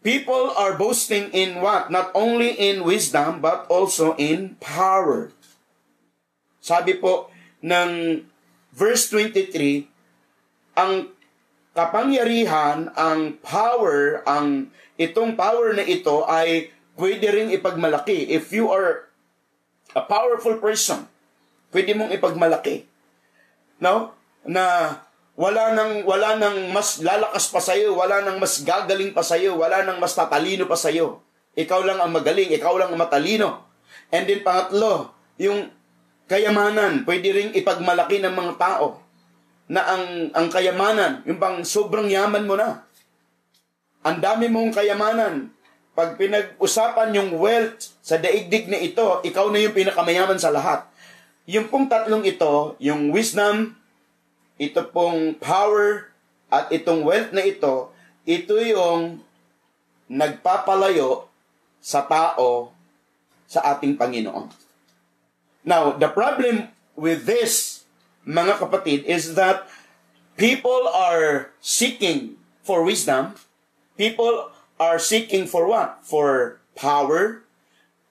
people 0.07 0.55
are 0.55 0.79
boasting 0.79 1.35
in 1.35 1.59
what? 1.59 1.91
Not 1.91 2.15
only 2.15 2.55
in 2.55 2.87
wisdom, 2.87 3.43
but 3.43 3.67
also 3.67 4.15
in 4.15 4.55
power. 4.63 5.35
Sabi 6.63 6.95
po 7.03 7.35
ng 7.59 8.23
verse 8.71 9.11
23, 9.11 10.79
ang 10.79 11.11
kapangyarihan, 11.75 12.95
ang 12.95 13.43
power, 13.43 14.23
ang 14.23 14.71
itong 14.95 15.35
power 15.35 15.75
na 15.75 15.83
ito 15.83 16.23
ay 16.31 16.71
pwede 16.97 17.29
ring 17.29 17.51
ipagmalaki. 17.53 18.33
If 18.33 18.51
you 18.51 18.73
are 18.73 19.07
a 19.93 20.03
powerful 20.03 20.57
person, 20.59 21.07
pwede 21.71 21.93
mong 21.93 22.13
ipagmalaki. 22.17 22.89
No? 23.79 24.17
Na 24.49 24.97
wala 25.37 25.77
nang 25.77 26.03
wala 26.09 26.41
nang 26.41 26.73
mas 26.73 27.05
lalakas 27.05 27.53
pa 27.53 27.61
sa 27.61 27.77
iyo, 27.77 27.93
wala 27.93 28.25
nang 28.25 28.41
mas 28.41 28.65
gagaling 28.65 29.13
pa 29.13 29.21
sa 29.21 29.37
iyo, 29.37 29.61
wala 29.61 29.85
nang 29.85 30.01
mas 30.01 30.17
tatalino 30.17 30.65
pa 30.65 30.81
sa 30.81 30.89
iyo. 30.89 31.21
Ikaw 31.57 31.85
lang 31.85 32.01
ang 32.01 32.13
magaling, 32.13 32.53
ikaw 32.53 32.77
lang 32.81 32.93
ang 32.93 33.01
matalino. 33.01 33.65
And 34.13 34.25
then 34.25 34.45
pangatlo, 34.45 35.13
yung 35.37 35.73
kayamanan, 36.29 37.05
pwede 37.05 37.29
ring 37.33 37.53
ipagmalaki 37.53 38.21
ng 38.25 38.33
mga 38.33 38.53
tao 38.57 39.05
na 39.69 39.83
ang 39.85 40.05
ang 40.33 40.49
kayamanan, 40.49 41.27
yung 41.29 41.37
bang 41.37 41.61
sobrang 41.65 42.09
yaman 42.09 42.49
mo 42.49 42.57
na. 42.57 42.87
Ang 44.07 44.23
dami 44.23 44.47
mong 44.47 44.73
kayamanan, 44.73 45.51
pag 45.97 46.21
pinag-usapan 46.21 47.17
yung 47.17 47.41
wealth 47.41 47.97
sa 48.05 48.21
daigdig 48.21 48.69
na 48.69 48.77
ito, 48.77 49.25
ikaw 49.25 49.49
na 49.49 49.65
yung 49.65 49.73
pinakamayaman 49.73 50.37
sa 50.37 50.53
lahat. 50.53 50.85
Yung 51.49 51.73
pong 51.73 51.89
tatlong 51.89 52.21
ito, 52.29 52.77
yung 52.77 53.09
wisdom, 53.09 53.73
ito 54.61 54.85
pong 54.93 55.41
power, 55.41 56.13
at 56.53 56.69
itong 56.69 57.01
wealth 57.01 57.33
na 57.33 57.41
ito, 57.41 57.89
ito 58.29 58.61
yung 58.61 59.25
nagpapalayo 60.13 61.33
sa 61.81 62.05
tao 62.05 62.77
sa 63.49 63.65
ating 63.73 63.97
Panginoon. 63.97 64.53
Now, 65.65 65.97
the 65.97 66.13
problem 66.13 66.71
with 66.93 67.25
this, 67.25 67.83
mga 68.29 68.61
kapatid, 68.61 69.09
is 69.09 69.33
that 69.33 69.65
people 70.37 70.87
are 70.93 71.51
seeking 71.65 72.37
for 72.61 72.85
wisdom. 72.85 73.35
People 73.97 74.53
are 74.77 75.01
seeking 75.01 75.49
for 75.49 75.69
what? 75.69 76.01
For 76.05 76.59
power, 76.77 77.45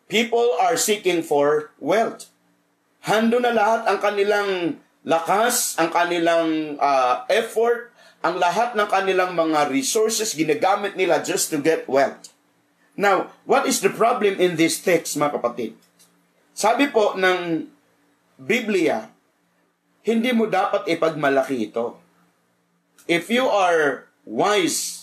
people 0.10 0.56
are 0.58 0.78
seeking 0.78 1.22
for 1.22 1.74
wealth. 1.78 2.30
Hando 3.06 3.38
na 3.38 3.54
lahat 3.54 3.86
ang 3.86 4.00
kanilang 4.02 4.82
lakas, 5.06 5.78
ang 5.78 5.94
kanilang 5.94 6.82
uh, 6.82 7.22
effort, 7.30 7.94
ang 8.26 8.42
lahat 8.42 8.74
ng 8.74 8.90
kanilang 8.90 9.38
mga 9.38 9.70
resources 9.70 10.34
ginagamit 10.34 10.98
nila 10.98 11.22
just 11.22 11.54
to 11.54 11.62
get 11.62 11.86
wealth. 11.86 12.34
Now, 12.98 13.36
what 13.46 13.68
is 13.68 13.84
the 13.84 13.92
problem 13.92 14.40
in 14.40 14.58
this 14.58 14.80
text, 14.80 15.20
mga 15.20 15.38
kapatid? 15.38 15.78
Sabi 16.56 16.88
po 16.88 17.14
ng 17.20 17.68
Biblia, 18.40 19.12
hindi 20.08 20.32
mo 20.32 20.48
dapat 20.48 20.88
ipagmalaki 20.88 21.70
ito. 21.70 22.00
If 23.04 23.28
you 23.28 23.46
are 23.52 24.08
wise, 24.24 24.95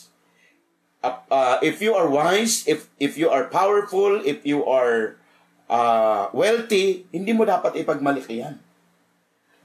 uh, 1.02 1.58
if 1.60 1.82
you 1.82 1.94
are 1.94 2.08
wise, 2.08 2.64
if 2.70 2.88
if 3.02 3.18
you 3.18 3.28
are 3.28 3.50
powerful, 3.50 4.22
if 4.22 4.46
you 4.46 4.62
are 4.64 5.18
uh, 5.66 6.30
wealthy, 6.30 7.04
hindi 7.10 7.34
mo 7.34 7.42
dapat 7.44 7.74
ipagmalaki 7.76 8.40
yan. 8.40 8.56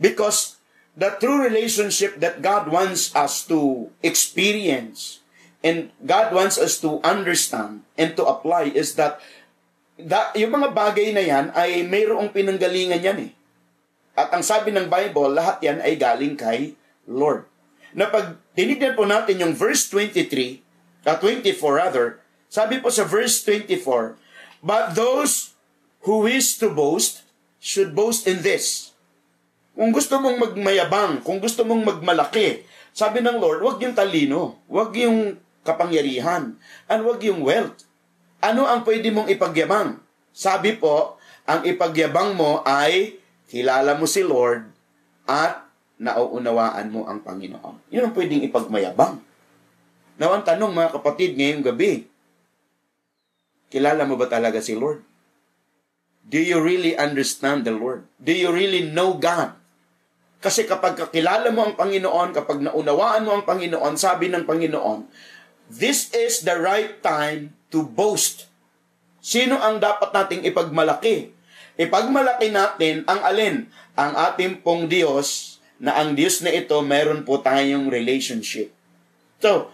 Because 0.01 0.57
the 0.97 1.13
true 1.21 1.41
relationship 1.41 2.17
that 2.21 2.41
God 2.41 2.69
wants 2.69 3.13
us 3.13 3.45
to 3.49 3.89
experience 4.01 5.21
and 5.61 5.93
God 6.01 6.33
wants 6.33 6.57
us 6.57 6.81
to 6.85 7.01
understand 7.01 7.85
and 7.97 8.13
to 8.17 8.25
apply 8.25 8.73
is 8.73 8.97
that 8.97 9.21
da, 9.97 10.33
yung 10.37 10.53
mga 10.53 10.73
bagay 10.73 11.13
na 11.13 11.23
yan 11.25 11.45
ay 11.53 11.85
mayroong 11.85 12.29
pinanggalingan 12.29 13.01
yan 13.01 13.19
eh. 13.29 13.31
At 14.17 14.33
ang 14.33 14.41
sabi 14.41 14.73
ng 14.73 14.89
Bible, 14.89 15.29
lahat 15.29 15.61
yan 15.61 15.77
ay 15.81 15.93
galing 15.93 16.33
kay 16.33 16.73
Lord. 17.05 17.45
Na 17.93 18.09
pag 18.09 18.37
tinignan 18.57 18.97
po 18.97 19.05
natin 19.05 19.37
yung 19.37 19.53
verse 19.53 19.85
23, 19.93 20.66
uh, 21.07 21.15
24 21.15 21.55
rather, 21.71 22.19
sabi 22.51 22.83
po 22.83 22.91
sa 22.91 23.07
verse 23.07 23.39
24, 23.47 24.19
But 24.59 24.99
those 24.99 25.55
who 26.03 26.27
wish 26.27 26.59
to 26.59 26.67
boast 26.67 27.23
should 27.63 27.95
boast 27.95 28.27
in 28.27 28.43
this, 28.43 28.91
kung 29.77 29.95
gusto 29.95 30.19
mong 30.19 30.37
magmayabang, 30.41 31.23
kung 31.23 31.39
gusto 31.39 31.63
mong 31.63 31.85
magmalaki, 31.87 32.67
sabi 32.91 33.21
ng 33.21 33.37
Lord, 33.37 33.61
wag 33.61 33.77
yung 33.79 33.93
talino, 33.93 34.57
wag 34.65 34.91
yung 34.97 35.37
kapangyarihan, 35.61 36.57
and 36.89 36.99
wag 37.05 37.21
yung 37.21 37.45
wealth. 37.45 37.85
Ano 38.41 38.65
ang 38.65 38.81
pwede 38.83 39.13
mong 39.13 39.29
ipagyabang? 39.29 40.01
Sabi 40.33 40.73
po, 40.77 41.21
ang 41.45 41.61
ipagyabang 41.61 42.33
mo 42.33 42.65
ay 42.65 43.21
kilala 43.47 43.95
mo 43.95 44.09
si 44.09 44.25
Lord 44.25 44.65
at 45.29 45.67
nauunawaan 46.01 46.89
mo 46.89 47.05
ang 47.05 47.21
Panginoon. 47.21 47.93
Yun 47.93 48.09
ang 48.09 48.13
pwedeng 48.13 48.45
ipagmayabang. 48.45 49.26
Now, 50.17 50.33
ang 50.33 50.41
tanong 50.41 50.73
mga 50.73 50.97
kapatid 50.97 51.37
ngayong 51.37 51.61
gabi, 51.61 52.09
kilala 53.69 54.03
mo 54.09 54.17
ba 54.17 54.25
talaga 54.25 54.57
si 54.57 54.73
Lord? 54.73 55.05
Do 56.27 56.41
you 56.41 56.59
really 56.59 56.97
understand 56.97 57.63
the 57.63 57.71
Lord? 57.71 58.03
Do 58.19 58.33
you 58.35 58.51
really 58.51 58.83
know 58.83 59.15
God? 59.15 59.55
Kasi 60.41 60.65
kapag 60.65 60.97
kakilala 60.97 61.49
mo 61.53 61.65
ang 61.65 61.77
Panginoon, 61.77 62.33
kapag 62.33 62.61
naunawaan 62.61 63.25
mo 63.25 63.37
ang 63.37 63.45
Panginoon, 63.45 63.95
sabi 63.95 64.29
ng 64.29 64.43
Panginoon, 64.43 65.07
this 65.71 66.11
is 66.13 66.43
the 66.43 66.57
right 66.57 66.99
time 66.99 67.55
to 67.69 67.85
boast. 67.85 68.49
Sino 69.21 69.57
ang 69.57 69.81
dapat 69.81 70.13
nating 70.13 70.45
ipagmalaki? 70.45 71.33
Ipagmalaki 71.77 72.49
natin 72.49 73.05
ang 73.05 73.21
alin? 73.21 73.55
Ang 73.97 74.13
ating 74.13 74.61
pong 74.61 74.89
Diyos, 74.89 75.57
na 75.77 75.93
ang 76.01 76.17
Diyos 76.17 76.41
na 76.41 76.49
ito, 76.53 76.77
meron 76.81 77.21
po 77.21 77.37
tayong 77.41 77.89
relationship. 77.93 78.73
So, 79.37 79.69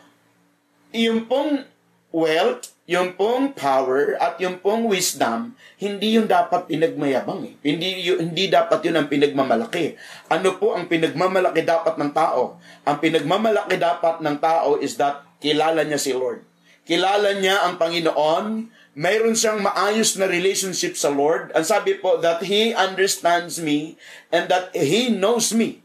yung 0.94 1.26
pong 1.26 1.66
wealth, 2.14 2.78
yung 2.86 3.18
pong 3.18 3.58
power 3.58 4.14
at 4.22 4.38
yung 4.38 4.62
pong 4.62 4.86
wisdom, 4.86 5.58
hindi 5.82 6.14
yung 6.16 6.30
dapat 6.30 6.70
pinagmayabang 6.70 7.42
eh. 7.50 7.54
Hindi, 7.66 8.06
yun, 8.06 8.30
hindi 8.30 8.54
dapat 8.54 8.86
yun 8.86 9.02
ang 9.02 9.10
pinagmamalaki. 9.10 9.98
Ano 10.30 10.62
po 10.62 10.78
ang 10.78 10.86
pinagmamalaki 10.86 11.65
dapat 11.65 11.98
ng 11.98 12.13
tao? 12.13 12.62
Ang 12.86 12.98
pinagmamalaki 13.02 13.82
dapat 13.82 14.22
ng 14.22 14.38
tao 14.38 14.78
is 14.78 14.94
that 15.02 15.26
kilala 15.41 15.82
niya 15.82 15.98
si 15.98 16.13
Lord. 16.13 16.46
Kilala 16.86 17.34
niya 17.41 17.65
ang 17.65 17.82
Panginoon, 17.82 18.70
mayroon 18.94 19.34
siyang 19.34 19.63
maayos 19.63 20.13
na 20.22 20.30
relationship 20.30 20.94
sa 20.94 21.10
Lord. 21.10 21.50
Ang 21.58 21.65
sabi 21.65 21.98
po 21.98 22.22
that 22.22 22.46
He 22.46 22.78
understands 22.78 23.58
me 23.58 23.98
and 24.30 24.52
that 24.54 24.70
He 24.78 25.10
knows 25.10 25.50
me. 25.50 25.82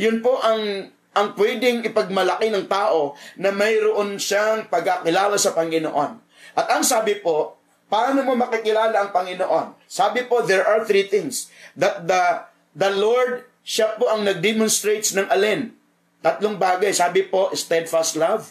Yun 0.00 0.24
po 0.24 0.40
ang 0.40 0.94
ang 1.14 1.38
pwedeng 1.38 1.86
ipagmalaki 1.86 2.50
ng 2.50 2.66
tao 2.66 3.14
na 3.38 3.54
mayroon 3.54 4.18
siyang 4.18 4.66
pagkakilala 4.66 5.38
sa 5.38 5.54
Panginoon. 5.54 6.18
At 6.58 6.66
ang 6.74 6.82
sabi 6.82 7.22
po, 7.22 7.54
paano 7.86 8.26
mo 8.26 8.34
makikilala 8.34 8.98
ang 8.98 9.10
Panginoon? 9.14 9.78
Sabi 9.86 10.26
po, 10.26 10.42
there 10.42 10.66
are 10.66 10.82
three 10.82 11.06
things. 11.06 11.48
That 11.78 12.10
the, 12.10 12.50
the 12.74 12.90
Lord, 12.90 13.46
siya 13.62 13.94
po 13.94 14.10
ang 14.10 14.26
nag-demonstrates 14.26 15.14
ng 15.14 15.30
alin. 15.30 15.72
Tatlong 16.18 16.58
bagay. 16.58 16.90
Sabi 16.90 17.24
po, 17.30 17.54
steadfast 17.54 18.18
love. 18.18 18.50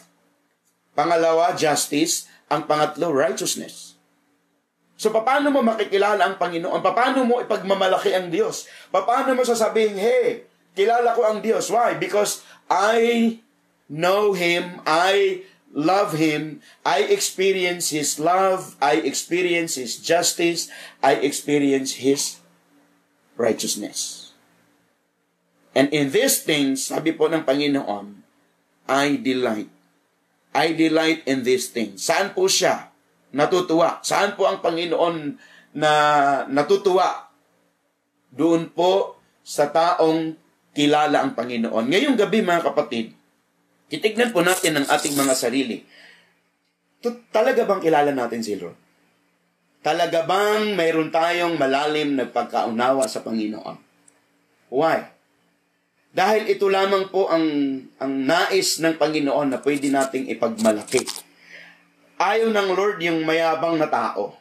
Pangalawa, 0.96 1.52
justice. 1.52 2.26
Ang 2.48 2.64
pangatlo, 2.64 3.12
righteousness. 3.12 3.94
So, 4.94 5.10
paano 5.10 5.50
mo 5.50 5.60
makikilala 5.60 6.22
ang 6.22 6.36
Panginoon? 6.38 6.80
Paano 6.80 7.26
mo 7.26 7.42
ipagmamalaki 7.42 8.14
ang 8.14 8.30
Diyos? 8.30 8.70
Paano 8.94 9.34
mo 9.34 9.42
sasabihin, 9.42 9.98
hey, 9.98 10.46
kilala 10.74 11.14
ko 11.14 11.26
ang 11.26 11.38
Diyos. 11.42 11.70
Why? 11.70 11.98
Because 11.98 12.46
I 12.70 13.40
know 13.88 14.32
Him, 14.32 14.80
I 14.86 15.44
love 15.74 16.14
Him, 16.14 16.62
I 16.86 17.04
experience 17.04 17.90
His 17.90 18.18
love, 18.18 18.76
I 18.80 19.02
experience 19.02 19.74
His 19.74 19.98
justice, 19.98 20.70
I 21.02 21.20
experience 21.20 22.00
His 22.00 22.40
righteousness. 23.36 24.32
And 25.74 25.90
in 25.90 26.14
these 26.14 26.40
things, 26.46 26.86
sabi 26.86 27.10
po 27.12 27.26
ng 27.26 27.42
Panginoon, 27.42 28.22
I 28.86 29.18
delight. 29.18 29.68
I 30.54 30.70
delight 30.70 31.26
in 31.26 31.42
these 31.42 31.66
things. 31.74 32.06
Saan 32.06 32.30
po 32.30 32.46
siya 32.46 32.94
natutuwa? 33.34 33.98
Saan 34.06 34.38
po 34.38 34.46
ang 34.46 34.62
Panginoon 34.62 35.34
na 35.74 35.92
natutuwa? 36.46 37.26
Doon 38.30 38.70
po 38.70 39.18
sa 39.42 39.66
taong 39.66 40.38
kilala 40.74 41.22
ang 41.22 41.38
Panginoon. 41.38 41.86
Ngayong 41.86 42.18
gabi 42.18 42.42
mga 42.42 42.66
kapatid, 42.66 43.14
titignan 43.86 44.34
po 44.34 44.42
natin 44.42 44.82
ang 44.82 44.86
ating 44.90 45.14
mga 45.14 45.34
sarili. 45.38 45.86
Talaga 47.30 47.62
bang 47.62 47.80
kilala 47.80 48.10
natin 48.10 48.42
si 48.42 48.58
Lord? 48.58 48.76
Talaga 49.84 50.24
bang 50.24 50.74
mayroon 50.74 51.12
tayong 51.14 51.54
malalim 51.60 52.18
na 52.18 52.26
pagkaunawa 52.26 53.06
sa 53.06 53.22
Panginoon? 53.22 53.76
Why? 54.72 55.14
Dahil 56.14 56.48
ito 56.48 56.66
lamang 56.72 57.12
po 57.12 57.28
ang, 57.28 57.44
ang 58.00 58.12
nais 58.24 58.80
ng 58.80 58.96
Panginoon 58.96 59.52
na 59.52 59.58
pwede 59.60 59.92
nating 59.92 60.30
ipagmalaki. 60.32 61.04
Ayaw 62.16 62.48
ng 62.48 62.68
Lord 62.72 63.02
yung 63.02 63.26
mayabang 63.26 63.76
na 63.76 63.90
tao. 63.90 64.38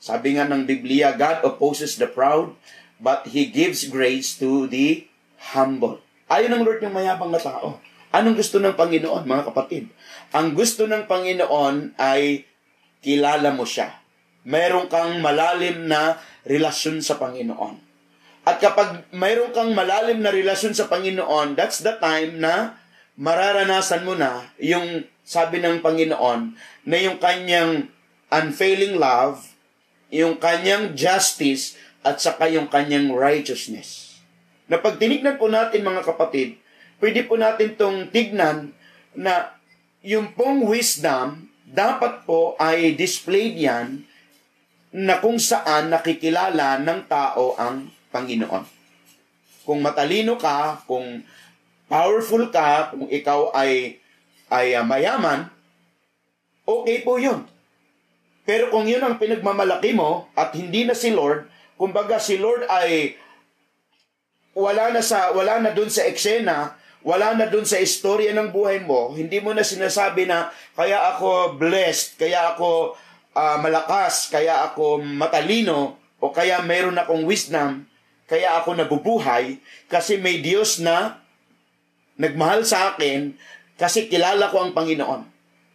Sabi 0.00 0.38
nga 0.38 0.48
ng 0.48 0.64
Biblia, 0.64 1.14
God 1.14 1.44
opposes 1.46 2.00
the 2.00 2.08
proud, 2.08 2.54
but 3.02 3.28
He 3.28 3.50
gives 3.50 3.86
grace 3.86 4.34
to 4.38 4.66
the 4.70 5.06
humble. 5.50 5.98
Ayaw 6.30 6.48
ng 6.54 6.62
Lord 6.62 6.80
yung 6.86 6.94
mayabang 6.94 7.34
na 7.34 7.42
tao. 7.42 7.82
Anong 8.14 8.38
gusto 8.38 8.62
ng 8.62 8.76
Panginoon, 8.78 9.24
mga 9.24 9.50
kapatid? 9.50 9.90
Ang 10.36 10.54
gusto 10.54 10.86
ng 10.86 11.08
Panginoon 11.08 11.96
ay 11.98 12.46
kilala 13.02 13.50
mo 13.50 13.66
siya. 13.66 13.98
Meron 14.46 14.86
kang 14.86 15.18
malalim 15.18 15.88
na 15.90 16.20
relasyon 16.46 17.00
sa 17.00 17.18
Panginoon. 17.18 17.80
At 18.42 18.58
kapag 18.58 19.06
mayroon 19.14 19.54
kang 19.54 19.72
malalim 19.72 20.20
na 20.20 20.34
relasyon 20.34 20.74
sa 20.76 20.90
Panginoon, 20.90 21.54
that's 21.56 21.80
the 21.80 21.96
time 21.98 22.42
na 22.42 22.76
mararanasan 23.16 24.04
mo 24.04 24.12
na 24.12 24.50
yung 24.60 25.06
sabi 25.22 25.62
ng 25.62 25.80
Panginoon 25.80 26.58
na 26.84 26.96
yung 26.98 27.16
kanyang 27.22 27.88
unfailing 28.28 28.98
love, 28.98 29.52
yung 30.12 30.36
kanyang 30.36 30.92
justice, 30.92 31.78
at 32.02 32.18
saka 32.18 32.50
yung 32.50 32.66
kanyang 32.66 33.14
righteousness 33.14 34.11
na 34.72 34.80
pag 34.80 34.96
tinignan 34.96 35.36
po 35.36 35.52
natin 35.52 35.84
mga 35.84 36.00
kapatid, 36.00 36.56
pwede 36.96 37.28
po 37.28 37.36
natin 37.36 37.76
tong 37.76 38.08
tignan 38.08 38.72
na 39.12 39.52
yung 40.00 40.32
pong 40.32 40.64
wisdom, 40.64 41.52
dapat 41.68 42.24
po 42.24 42.56
ay 42.56 42.96
displayed 42.96 43.60
yan 43.60 44.08
na 44.96 45.20
kung 45.20 45.36
saan 45.36 45.92
nakikilala 45.92 46.80
ng 46.80 47.04
tao 47.04 47.52
ang 47.60 47.92
Panginoon. 48.08 48.64
Kung 49.68 49.84
matalino 49.84 50.40
ka, 50.40 50.80
kung 50.88 51.20
powerful 51.84 52.48
ka, 52.48 52.96
kung 52.96 53.12
ikaw 53.12 53.52
ay 53.52 54.00
ay 54.52 54.76
uh, 54.76 54.84
mayaman, 54.84 55.48
okay 56.64 57.04
po 57.04 57.20
yun. 57.20 57.44
Pero 58.48 58.72
kung 58.72 58.88
yun 58.88 59.04
ang 59.04 59.16
pinagmamalaki 59.20 59.92
mo 59.92 60.28
at 60.32 60.52
hindi 60.56 60.88
na 60.88 60.96
si 60.96 61.12
Lord, 61.12 61.48
kumbaga 61.76 62.16
si 62.20 62.36
Lord 62.36 62.68
ay 62.68 63.16
wala 64.52 64.92
na 64.92 65.00
sa 65.00 65.32
wala 65.32 65.60
na 65.60 65.72
doon 65.72 65.88
sa 65.88 66.04
eksena, 66.04 66.76
wala 67.02 67.34
na 67.34 67.50
doon 67.50 67.66
sa 67.66 67.82
istorya 67.82 68.30
ng 68.36 68.54
buhay 68.54 68.84
mo, 68.84 69.10
hindi 69.12 69.42
mo 69.42 69.50
na 69.50 69.66
sinasabi 69.66 70.28
na 70.28 70.54
kaya 70.78 71.14
ako 71.14 71.58
blessed, 71.58 72.20
kaya 72.20 72.54
ako 72.54 72.94
uh, 73.34 73.58
malakas, 73.58 74.30
kaya 74.30 74.62
ako 74.70 75.02
matalino, 75.02 75.98
o 76.22 76.30
kaya 76.30 76.62
mayroon 76.62 76.94
akong 76.94 77.26
wisdom, 77.26 77.82
kaya 78.30 78.54
ako 78.62 78.78
nabubuhay, 78.78 79.58
kasi 79.90 80.16
may 80.22 80.38
Diyos 80.38 80.78
na 80.78 81.18
nagmahal 82.14 82.62
sa 82.62 82.94
akin, 82.94 83.34
kasi 83.74 84.06
kilala 84.06 84.46
ko 84.54 84.62
ang 84.62 84.70
Panginoon. 84.70 85.26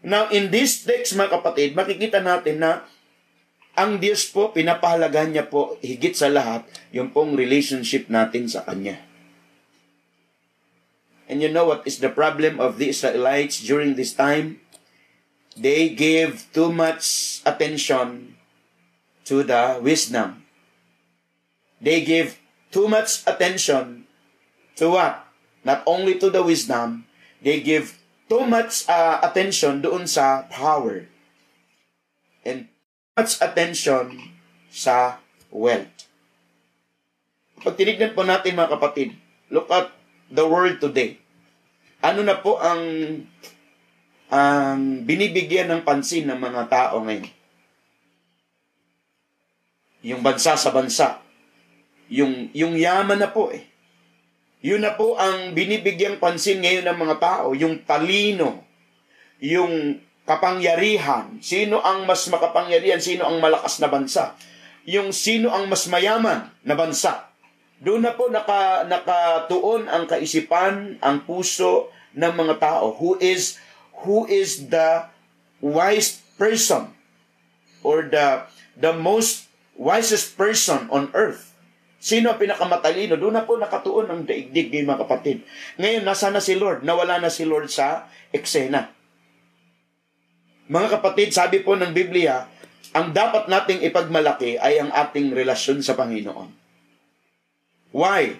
Now, 0.08 0.32
in 0.32 0.48
this 0.48 0.88
text, 0.88 1.20
mga 1.20 1.44
kapatid, 1.44 1.76
makikita 1.76 2.24
natin 2.24 2.64
na 2.64 2.88
ang 3.78 4.02
Diyos 4.02 4.26
po, 4.34 4.50
pinapahalagan 4.50 5.38
niya 5.38 5.46
po 5.46 5.78
higit 5.86 6.18
sa 6.18 6.34
lahat 6.34 6.66
yung 6.90 7.14
pong 7.14 7.38
relationship 7.38 8.10
natin 8.10 8.50
sa 8.50 8.66
Kanya. 8.66 8.98
And 11.30 11.46
you 11.46 11.54
know 11.54 11.70
what 11.70 11.86
is 11.86 12.02
the 12.02 12.10
problem 12.10 12.58
of 12.58 12.82
the 12.82 12.90
Israelites 12.90 13.62
during 13.62 13.94
this 13.94 14.18
time? 14.18 14.66
They 15.54 15.94
gave 15.94 16.50
too 16.58 16.74
much 16.74 17.40
attention 17.46 18.34
to 19.30 19.46
the 19.46 19.78
wisdom. 19.78 20.48
They 21.78 22.02
gave 22.02 22.42
too 22.74 22.90
much 22.90 23.22
attention 23.30 24.10
to 24.82 24.90
what? 24.90 25.30
Not 25.62 25.86
only 25.86 26.18
to 26.18 26.34
the 26.34 26.42
wisdom, 26.42 27.06
they 27.46 27.62
give 27.62 28.00
too 28.26 28.48
much 28.48 28.90
uh, 28.90 29.22
attention 29.22 29.86
doon 29.86 30.10
sa 30.10 30.50
power 30.50 31.06
and 32.48 32.72
much 33.18 33.42
attention 33.42 34.14
sa 34.70 35.18
wealth. 35.50 36.06
Pag 37.66 37.74
tinignan 37.74 38.14
po 38.14 38.22
natin 38.22 38.54
mga 38.54 38.78
kapatid, 38.78 39.18
look 39.50 39.66
at 39.74 39.90
the 40.30 40.46
world 40.46 40.78
today. 40.78 41.18
Ano 42.06 42.22
na 42.22 42.38
po 42.38 42.62
ang 42.62 42.86
ang 44.30 45.02
binibigyan 45.02 45.66
ng 45.74 45.82
pansin 45.82 46.30
ng 46.30 46.38
mga 46.38 46.70
tao 46.70 47.02
ngayon? 47.02 47.26
Yung 50.06 50.22
bansa 50.22 50.54
sa 50.54 50.70
bansa. 50.70 51.26
Yung, 52.08 52.54
yung 52.54 52.78
yaman 52.78 53.18
na 53.18 53.34
po 53.34 53.50
eh. 53.50 53.66
Yun 54.62 54.86
na 54.86 54.94
po 54.94 55.18
ang 55.18 55.58
binibigyang 55.58 56.22
pansin 56.22 56.62
ngayon 56.62 56.86
ng 56.86 57.00
mga 57.02 57.16
tao, 57.18 57.56
yung 57.58 57.82
talino, 57.82 58.64
yung 59.42 60.00
kapangyarihan, 60.28 61.40
sino 61.40 61.80
ang 61.80 62.04
mas 62.04 62.28
makapangyarihan, 62.28 63.00
sino 63.00 63.24
ang 63.24 63.40
malakas 63.40 63.80
na 63.80 63.88
bansa, 63.88 64.36
yung 64.84 65.16
sino 65.16 65.56
ang 65.56 65.72
mas 65.72 65.88
mayaman 65.88 66.52
na 66.68 66.76
bansa. 66.76 67.32
Doon 67.80 68.04
na 68.04 68.12
po 68.12 68.28
naka, 68.28 68.84
nakatuon 68.84 69.88
ang 69.88 70.04
kaisipan, 70.04 71.00
ang 71.00 71.24
puso 71.24 71.88
ng 72.18 72.34
mga 72.34 72.60
tao 72.60 72.92
who 72.98 73.16
is 73.22 73.62
who 74.04 74.26
is 74.28 74.68
the 74.74 75.06
wise 75.62 76.20
person 76.36 76.92
or 77.86 78.04
the 78.10 78.44
the 78.76 78.92
most 78.92 79.48
wisest 79.78 80.34
person 80.36 80.90
on 80.90 81.14
earth. 81.14 81.54
Sino 81.98 82.34
ang 82.34 82.42
pinakamatalino? 82.42 83.18
Doon 83.18 83.38
na 83.38 83.46
po 83.46 83.58
nakatuon 83.58 84.10
ang 84.10 84.22
daigdig 84.26 84.70
ng 84.74 84.90
mga 84.90 85.02
kapatid. 85.06 85.42
Ngayon, 85.82 86.06
nasa 86.06 86.30
na 86.30 86.42
si 86.42 86.54
Lord? 86.54 86.86
Nawala 86.86 87.18
na 87.18 87.34
si 87.34 87.42
Lord 87.42 87.74
sa 87.74 88.06
eksena. 88.30 88.97
Mga 90.68 91.00
kapatid, 91.00 91.32
sabi 91.32 91.64
po 91.64 91.80
ng 91.80 91.96
Biblia, 91.96 92.44
ang 92.92 93.16
dapat 93.16 93.48
nating 93.48 93.88
ipagmalaki 93.88 94.60
ay 94.60 94.84
ang 94.84 94.92
ating 94.92 95.32
relasyon 95.32 95.80
sa 95.80 95.96
Panginoon. 95.96 96.52
Why? 97.96 98.36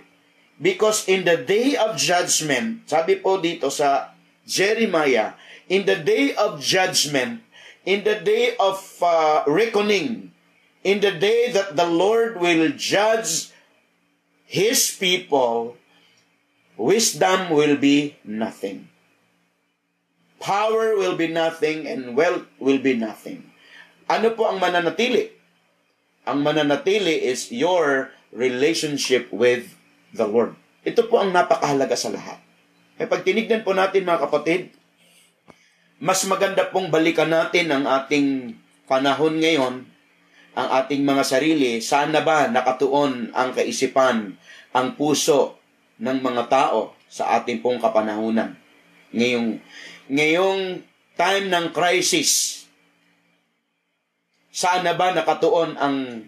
Because 0.60 1.08
in 1.08 1.24
the 1.24 1.40
day 1.40 1.80
of 1.80 1.96
judgment, 1.96 2.84
sabi 2.84 3.16
po 3.24 3.40
dito 3.40 3.72
sa 3.72 4.12
Jeremiah, 4.44 5.40
in 5.72 5.88
the 5.88 5.96
day 5.96 6.36
of 6.36 6.60
judgment, 6.60 7.48
in 7.88 8.04
the 8.04 8.20
day 8.20 8.60
of 8.60 8.76
uh, 9.00 9.48
reckoning, 9.48 10.36
in 10.84 11.00
the 11.00 11.16
day 11.16 11.48
that 11.56 11.80
the 11.80 11.88
Lord 11.88 12.44
will 12.44 12.76
judge 12.76 13.56
His 14.44 14.92
people, 14.92 15.80
wisdom 16.76 17.56
will 17.56 17.80
be 17.80 18.20
nothing. 18.28 18.92
Power 20.38 20.94
will 20.94 21.18
be 21.18 21.30
nothing 21.30 21.90
and 21.90 22.14
wealth 22.14 22.46
will 22.62 22.78
be 22.78 22.94
nothing. 22.94 23.50
Ano 24.08 24.32
po 24.38 24.48
ang 24.48 24.62
mananatili? 24.62 25.34
Ang 26.28 26.46
mananatili 26.46 27.26
is 27.26 27.50
your 27.50 28.14
relationship 28.30 29.32
with 29.34 29.74
the 30.14 30.28
Lord. 30.28 30.54
Ito 30.86 31.10
po 31.10 31.20
ang 31.20 31.34
napakahalaga 31.34 31.98
sa 31.98 32.14
lahat. 32.14 32.40
E 32.98 33.04
pag 33.10 33.26
tinignan 33.26 33.66
po 33.66 33.74
natin 33.74 34.08
mga 34.08 34.30
kapatid, 34.30 34.72
mas 35.98 36.22
maganda 36.30 36.70
pong 36.70 36.94
balikan 36.94 37.28
natin 37.28 37.74
ang 37.74 37.84
ating 37.90 38.54
panahon 38.86 39.42
ngayon 39.42 39.86
ang 40.58 40.68
ating 40.82 41.06
mga 41.06 41.22
sarili, 41.22 41.78
saan 41.78 42.10
na 42.10 42.26
ba 42.26 42.50
nakatuon 42.50 43.30
ang 43.30 43.54
kaisipan, 43.54 44.34
ang 44.74 44.98
puso 44.98 45.62
ng 46.02 46.18
mga 46.18 46.50
tao 46.50 46.98
sa 47.06 47.38
ating 47.38 47.62
pong 47.62 47.78
kapanahunan. 47.78 48.58
Ngayong, 49.14 49.62
ngayong 50.08 50.84
time 51.20 51.46
ng 51.52 51.66
crisis, 51.76 52.64
saan 54.52 54.88
na 54.88 54.96
ba 54.96 55.12
nakatuon 55.12 55.76
ang 55.76 56.28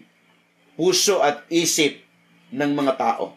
puso 0.76 1.24
at 1.24 1.48
isip 1.48 2.04
ng 2.52 2.72
mga 2.76 2.94
tao? 3.00 3.36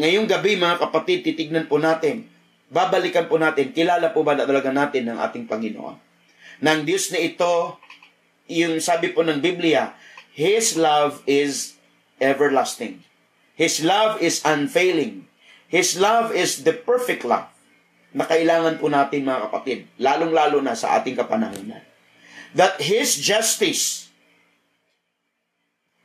Ngayong 0.00 0.28
gabi, 0.28 0.56
mga 0.56 0.80
kapatid, 0.80 1.26
titignan 1.26 1.68
po 1.68 1.76
natin, 1.76 2.24
babalikan 2.72 3.28
po 3.28 3.36
natin, 3.36 3.74
kilala 3.74 4.14
po 4.14 4.24
ba 4.24 4.38
talaga 4.38 4.72
natin 4.72 5.12
ng 5.12 5.18
ating 5.18 5.44
Panginoon? 5.50 5.98
Nang 6.64 6.86
Diyos 6.86 7.10
na 7.12 7.20
ito 7.20 7.76
yung 8.48 8.78
sabi 8.80 9.12
po 9.12 9.26
ng 9.26 9.42
Biblia, 9.42 9.92
His 10.30 10.78
love 10.78 11.20
is 11.26 11.76
everlasting. 12.22 13.02
His 13.58 13.82
love 13.84 14.22
is 14.22 14.40
unfailing. 14.46 15.28
His 15.68 15.98
love 15.98 16.32
is 16.32 16.64
the 16.64 16.72
perfect 16.72 17.26
love 17.26 17.49
na 18.10 18.26
kailangan 18.26 18.78
po 18.82 18.90
natin 18.90 19.26
mga 19.26 19.50
kapatid, 19.50 19.78
lalong-lalo 19.98 20.58
na 20.62 20.74
sa 20.74 20.98
ating 20.98 21.14
kapanahonan. 21.14 21.82
That 22.58 22.82
His 22.82 23.14
justice 23.14 24.10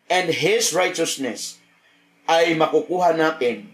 and 0.06 0.30
His 0.30 0.70
righteousness 0.70 1.58
ay 2.30 2.54
makukuha 2.54 3.18
natin 3.18 3.70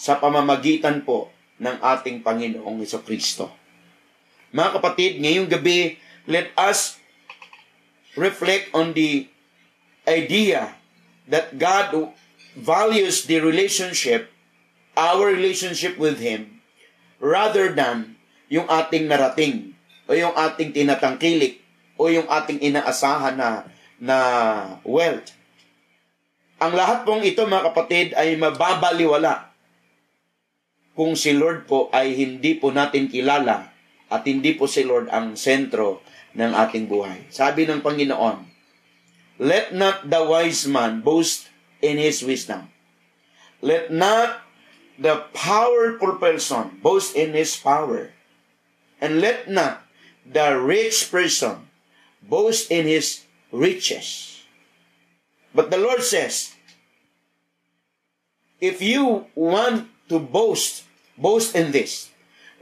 sa 0.00 0.16
pamamagitan 0.16 1.04
po 1.04 1.28
ng 1.60 1.76
ating 1.80 2.24
Panginoong 2.24 2.80
Heso 2.80 3.04
Kristo. 3.04 3.52
Mga 4.54 4.70
kapatid, 4.80 5.12
ngayong 5.20 5.50
gabi, 5.50 6.00
let 6.24 6.48
us 6.56 6.96
reflect 8.14 8.70
on 8.72 8.94
the 8.94 9.28
idea 10.06 10.76
that 11.26 11.56
God 11.58 12.14
values 12.54 13.26
the 13.26 13.42
relationship, 13.42 14.30
our 14.94 15.26
relationship 15.26 15.98
with 15.98 16.22
Him, 16.22 16.53
rather 17.24 17.72
than 17.72 18.20
yung 18.52 18.68
ating 18.68 19.08
narating 19.08 19.72
o 20.04 20.12
yung 20.12 20.36
ating 20.36 20.76
tinatangkilik 20.76 21.64
o 21.96 22.12
yung 22.12 22.28
ating 22.28 22.60
inaasahan 22.60 23.40
na 23.40 23.64
na 23.96 24.18
wealth. 24.84 25.32
Ang 26.60 26.76
lahat 26.76 27.08
pong 27.08 27.24
ito 27.24 27.48
mga 27.48 27.72
kapatid 27.72 28.06
ay 28.12 28.36
mababaliwala 28.36 29.48
kung 30.92 31.16
si 31.16 31.32
Lord 31.32 31.64
po 31.64 31.88
ay 31.90 32.12
hindi 32.12 32.60
po 32.60 32.70
natin 32.70 33.08
kilala 33.08 33.72
at 34.12 34.22
hindi 34.28 34.52
po 34.54 34.68
si 34.68 34.84
Lord 34.84 35.08
ang 35.08 35.34
sentro 35.34 36.04
ng 36.36 36.52
ating 36.52 36.86
buhay. 36.86 37.26
Sabi 37.32 37.64
ng 37.64 37.80
Panginoon, 37.80 38.52
Let 39.42 39.74
not 39.74 40.06
the 40.06 40.22
wise 40.22 40.70
man 40.70 41.02
boast 41.02 41.50
in 41.82 41.98
his 41.98 42.22
wisdom. 42.22 42.70
Let 43.58 43.90
not 43.90 44.43
the 44.98 45.26
powerful 45.34 46.16
person 46.16 46.78
boast 46.82 47.16
in 47.16 47.32
his 47.32 47.56
power. 47.56 48.10
And 49.00 49.20
let 49.20 49.50
not 49.50 49.84
the 50.24 50.58
rich 50.58 51.10
person 51.10 51.68
boast 52.22 52.70
in 52.70 52.86
his 52.86 53.24
riches. 53.52 54.42
But 55.54 55.70
the 55.70 55.78
Lord 55.78 56.02
says, 56.02 56.54
if 58.60 58.80
you 58.80 59.26
want 59.34 59.88
to 60.08 60.18
boast, 60.18 60.84
boast 61.18 61.54
in 61.54 61.72
this, 61.72 62.10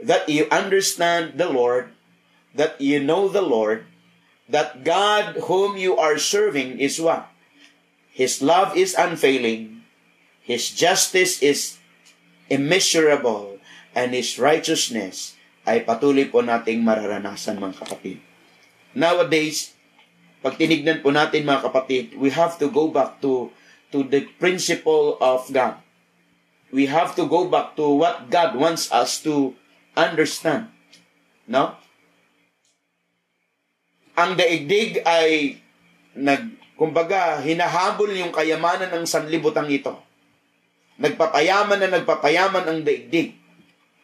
that 0.01 0.27
you 0.27 0.47
understand 0.51 1.37
the 1.37 1.49
Lord 1.49 1.93
that 2.55 2.79
you 2.79 3.01
know 3.01 3.27
the 3.27 3.41
Lord, 3.41 3.85
that 4.47 4.83
God 4.83 5.35
whom 5.49 5.77
you 5.77 5.97
are 5.97 6.17
serving 6.17 6.79
is 6.79 7.01
what? 7.01 7.29
His 8.13 8.41
love 8.41 8.77
is 8.77 8.93
unfailing, 8.93 9.81
His 10.41 10.69
justice 10.69 11.41
is 11.41 11.77
immeasurable, 12.53 13.57
and 13.97 14.13
His 14.13 14.37
righteousness 14.37 15.33
ay 15.65 15.81
patuloy 15.81 16.29
po 16.29 16.45
nating 16.45 16.85
mararanasan 16.85 17.57
mga 17.57 17.81
kapatid. 17.81 18.21
Nowadays, 18.93 19.73
pag 20.45 20.59
tinignan 20.59 21.01
po 21.01 21.09
natin 21.09 21.47
mga 21.47 21.65
kapatid, 21.65 22.13
we 22.19 22.29
have 22.29 22.61
to 22.61 22.69
go 22.69 22.93
back 22.93 23.17
to 23.23 23.49
to 23.89 24.05
the 24.05 24.29
principle 24.37 25.17
of 25.17 25.49
God. 25.49 25.81
We 26.73 26.89
have 26.89 27.17
to 27.17 27.25
go 27.25 27.49
back 27.49 27.77
to 27.77 27.85
what 27.85 28.29
God 28.29 28.57
wants 28.57 28.89
us 28.89 29.21
to 29.25 29.53
understand. 29.97 30.73
No? 31.45 31.77
ang 34.13 34.37
daigdig 34.37 35.01
ay 35.03 35.57
nag 36.13 36.53
kumbaga 36.77 37.41
hinahabol 37.41 38.13
yung 38.13 38.33
kayamanan 38.33 38.93
ng 38.93 39.05
sanlibutan 39.09 39.69
ito. 39.69 39.97
Nagpapayaman 41.01 41.81
na 41.81 41.89
nagpapayaman 41.89 42.65
ang 42.69 42.79
daigdig. 42.85 43.33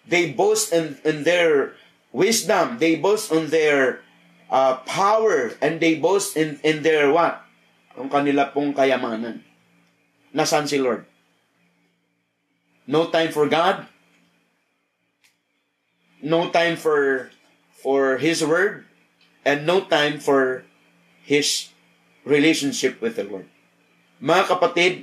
They 0.09 0.33
boast 0.33 0.73
in, 0.73 0.97
in 1.05 1.21
their 1.21 1.77
wisdom, 2.09 2.81
they 2.81 2.97
boast 2.97 3.29
on 3.29 3.53
their 3.53 4.01
uh, 4.49 4.81
power, 4.89 5.53
and 5.61 5.77
they 5.77 6.01
boast 6.01 6.33
in, 6.33 6.57
in 6.65 6.81
their 6.81 7.13
what? 7.13 7.45
Ang 7.93 8.09
kanila 8.09 8.49
pong 8.49 8.73
kayamanan. 8.73 9.45
Nasaan 10.33 10.65
si 10.65 10.81
Lord? 10.81 11.05
No 12.89 13.13
time 13.13 13.29
for 13.29 13.45
God? 13.45 13.85
No 16.25 16.49
time 16.49 16.73
for 16.73 17.29
for 17.69 18.17
His 18.17 18.41
Word? 18.41 18.85
And 19.45 19.65
no 19.65 19.85
time 19.85 20.17
for 20.17 20.65
His 21.21 21.69
relationship 22.25 22.97
with 23.01 23.17
the 23.17 23.25
Lord. 23.25 23.45
Mga 24.19 24.43
kapatid, 24.51 24.93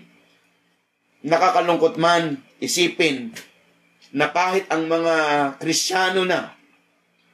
nakakalungkot 1.27 1.99
man 1.99 2.39
isipin 2.63 3.35
na 4.15 4.31
kahit 4.31 4.71
ang 4.71 4.87
mga 4.87 5.15
Kristiyano 5.59 6.23
na 6.23 6.55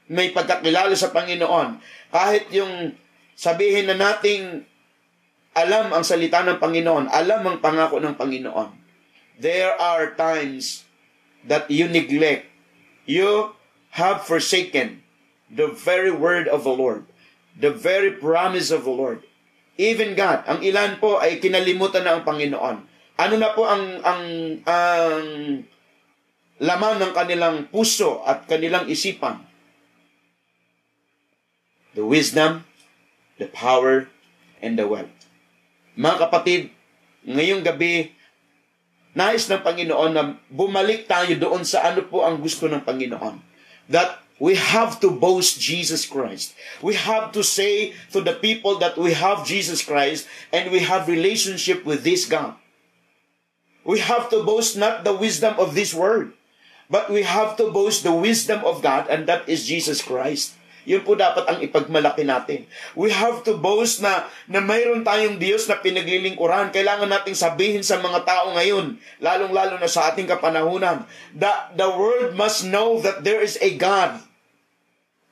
may 0.08 0.32
pagkakilala 0.32 0.96
sa 0.96 1.12
Panginoon, 1.12 1.78
kahit 2.08 2.48
yung 2.50 2.96
sabihin 3.36 3.92
na 3.92 3.96
nating 3.96 4.64
alam 5.52 5.92
ang 5.92 6.04
salita 6.04 6.40
ng 6.40 6.56
Panginoon, 6.56 7.12
alam 7.12 7.44
ang 7.44 7.60
pangako 7.60 8.00
ng 8.00 8.16
Panginoon, 8.16 8.72
there 9.36 9.76
are 9.76 10.16
times 10.16 10.88
that 11.44 11.68
you 11.68 11.84
neglect, 11.88 12.48
you 13.04 13.52
have 14.00 14.24
forsaken 14.24 15.04
the 15.52 15.68
very 15.68 16.08
word 16.08 16.48
of 16.48 16.64
the 16.64 16.72
Lord, 16.72 17.04
the 17.52 17.72
very 17.72 18.08
promise 18.08 18.72
of 18.72 18.88
the 18.88 18.94
Lord. 18.94 19.20
Even 19.76 20.16
God, 20.16 20.48
ang 20.48 20.64
ilan 20.64 20.96
po 20.96 21.20
ay 21.20 21.36
kinalimutan 21.40 22.08
na 22.08 22.16
ang 22.16 22.24
Panginoon. 22.24 22.91
Ano 23.20 23.34
na 23.36 23.52
po 23.52 23.68
ang 23.68 24.00
ang 24.00 24.24
ang 24.64 25.26
laman 26.62 26.96
ng 27.02 27.12
kanilang 27.12 27.56
puso 27.68 28.24
at 28.24 28.48
kanilang 28.48 28.88
isipan? 28.88 29.44
The 31.92 32.06
wisdom, 32.06 32.64
the 33.36 33.50
power, 33.52 34.08
and 34.64 34.80
the 34.80 34.88
wealth. 34.88 35.12
Mga 35.92 36.16
kapatid, 36.24 36.62
ngayong 37.28 37.60
gabi, 37.60 38.16
nais 39.12 39.44
ng 39.44 39.60
Panginoon 39.60 40.12
na 40.16 40.40
bumalik 40.48 41.04
tayo 41.04 41.36
doon 41.36 41.68
sa 41.68 41.84
ano 41.84 42.00
po 42.08 42.24
ang 42.24 42.40
gusto 42.40 42.64
ng 42.64 42.80
Panginoon. 42.80 43.44
That 43.92 44.24
we 44.40 44.56
have 44.56 44.96
to 45.04 45.12
boast 45.12 45.60
Jesus 45.60 46.08
Christ. 46.08 46.56
We 46.80 46.96
have 46.96 47.30
to 47.36 47.44
say 47.44 47.92
to 48.16 48.24
the 48.24 48.32
people 48.32 48.80
that 48.80 48.96
we 48.96 49.12
have 49.12 49.44
Jesus 49.44 49.84
Christ 49.84 50.24
and 50.48 50.72
we 50.72 50.80
have 50.80 51.12
relationship 51.12 51.84
with 51.84 52.08
this 52.08 52.24
God. 52.24 52.56
We 53.82 53.98
have 53.98 54.30
to 54.30 54.46
boast 54.46 54.78
not 54.78 55.02
the 55.02 55.14
wisdom 55.14 55.58
of 55.58 55.74
this 55.74 55.90
world, 55.90 56.30
but 56.86 57.10
we 57.10 57.26
have 57.26 57.58
to 57.58 57.70
boast 57.70 58.06
the 58.06 58.14
wisdom 58.14 58.62
of 58.62 58.82
God 58.82 59.10
and 59.10 59.26
that 59.26 59.48
is 59.50 59.66
Jesus 59.66 60.02
Christ. 60.02 60.54
Yun 60.82 61.06
po 61.06 61.14
dapat 61.14 61.46
ang 61.46 61.58
ipagmalaki 61.62 62.26
natin. 62.26 62.66
We 62.98 63.14
have 63.14 63.46
to 63.46 63.54
boast 63.54 64.02
na, 64.02 64.26
na 64.50 64.58
mayroon 64.58 65.06
tayong 65.06 65.38
Diyos 65.38 65.70
na 65.70 65.78
pinaglilingkuran. 65.78 66.74
Kailangan 66.74 67.06
nating 67.06 67.38
sabihin 67.38 67.86
sa 67.86 68.02
mga 68.02 68.26
tao 68.26 68.50
ngayon, 68.58 68.98
lalong-lalo 69.22 69.78
na 69.78 69.86
sa 69.86 70.10
ating 70.10 70.26
kapanahunan, 70.26 71.06
that 71.38 71.78
the 71.78 71.86
world 71.86 72.34
must 72.34 72.66
know 72.66 72.98
that 72.98 73.22
there 73.22 73.38
is 73.38 73.54
a 73.62 73.78
God 73.78 74.26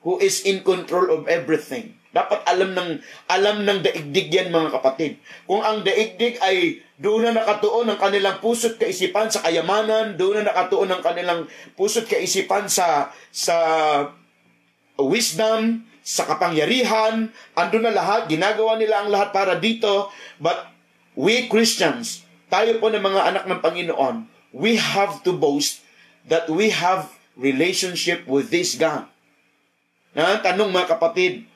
who 0.07 0.23
is 0.23 0.39
in 0.47 0.63
control 0.63 1.11
of 1.11 1.27
everything. 1.27 1.99
Dapat 2.11 2.43
alam 2.43 2.75
ng 2.75 2.89
alam 3.31 3.63
ng 3.63 3.79
daigdig 3.79 4.27
yan 4.35 4.51
mga 4.51 4.75
kapatid. 4.75 5.15
Kung 5.47 5.63
ang 5.63 5.79
daigdig 5.79 6.35
ay 6.43 6.83
doon 6.99 7.31
na 7.31 7.39
nakatuon 7.39 7.87
ang 7.87 7.99
kanilang 7.99 8.43
puso't 8.43 8.75
kaisipan 8.75 9.31
sa 9.31 9.39
kayamanan, 9.47 10.19
doon 10.19 10.43
na 10.43 10.51
nakatuon 10.51 10.91
ang 10.91 10.99
kanilang 10.99 11.47
puso't 11.79 12.05
kaisipan 12.11 12.67
sa 12.67 13.15
sa 13.31 13.55
wisdom, 14.99 15.87
sa 16.01 16.25
kapangyarihan, 16.25 17.29
ando 17.53 17.77
na 17.77 17.93
lahat, 17.93 18.25
ginagawa 18.25 18.75
nila 18.75 19.05
ang 19.05 19.09
lahat 19.13 19.29
para 19.31 19.57
dito, 19.57 20.09
but 20.41 20.67
we 21.13 21.45
Christians, 21.45 22.25
tayo 22.49 22.77
po 22.81 22.89
ng 22.89 23.01
mga 23.01 23.21
anak 23.33 23.43
ng 23.45 23.61
Panginoon, 23.61 24.15
we 24.51 24.75
have 24.75 25.21
to 25.23 25.31
boast 25.31 25.85
that 26.27 26.49
we 26.49 26.73
have 26.73 27.07
relationship 27.37 28.27
with 28.27 28.49
this 28.51 28.75
God. 28.75 29.07
Na 30.11 30.41
tanong 30.43 30.73
mga 30.73 30.97
kapatid, 30.97 31.47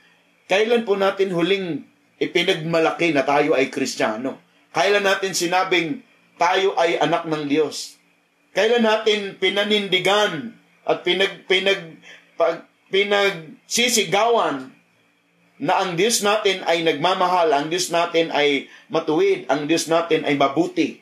kailan 0.45 0.85
po 0.85 0.97
natin 0.97 1.33
huling 1.33 1.85
ipinagmalaki 2.21 3.11
na 3.11 3.25
tayo 3.25 3.53
ay 3.57 3.69
Kristiyano? 3.69 4.39
Kailan 4.75 5.07
natin 5.07 5.31
sinabing 5.31 6.03
tayo 6.35 6.75
ay 6.75 6.99
anak 6.99 7.27
ng 7.27 7.47
Diyos? 7.47 7.95
Kailan 8.55 8.87
natin 8.87 9.35
pinanindigan 9.39 10.55
at 10.87 11.03
pinag, 11.03 11.43
pinag, 11.49 11.99
pag, 12.39 12.67
pinagsisigawan 12.93 14.71
na 15.59 15.73
ang 15.79 15.95
Diyos 15.95 16.19
natin 16.23 16.63
ay 16.67 16.83
nagmamahal, 16.83 17.51
ang 17.51 17.67
Diyos 17.71 17.87
natin 17.91 18.31
ay 18.31 18.67
matuwid, 18.91 19.47
ang 19.47 19.67
Diyos 19.67 19.87
natin 19.87 20.27
ay 20.27 20.35
mabuti. 20.35 20.99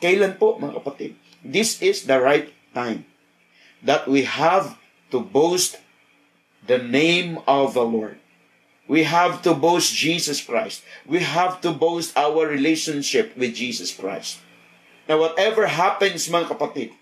Kailan 0.00 0.36
po, 0.36 0.56
mga 0.60 0.80
kapatid? 0.80 1.12
This 1.44 1.80
is 1.84 2.08
the 2.08 2.20
right 2.20 2.52
time 2.72 3.08
that 3.84 4.08
we 4.08 4.24
have 4.24 4.76
to 5.12 5.20
boast 5.20 5.80
the 6.64 6.80
name 6.80 7.40
of 7.44 7.76
the 7.76 7.84
Lord. 7.84 8.18
We 8.86 9.02
have 9.02 9.42
to 9.42 9.50
boast 9.50 9.90
Jesus 9.98 10.38
Christ. 10.38 10.86
We 11.02 11.26
have 11.26 11.58
to 11.66 11.74
boast 11.74 12.14
our 12.14 12.46
relationship 12.46 13.34
with 13.34 13.58
Jesus 13.58 13.90
Christ. 13.90 14.38
Now, 15.10 15.18
whatever 15.18 15.66
happens, 15.66 16.30
mga 16.30 16.54
kapatid, 16.54 16.94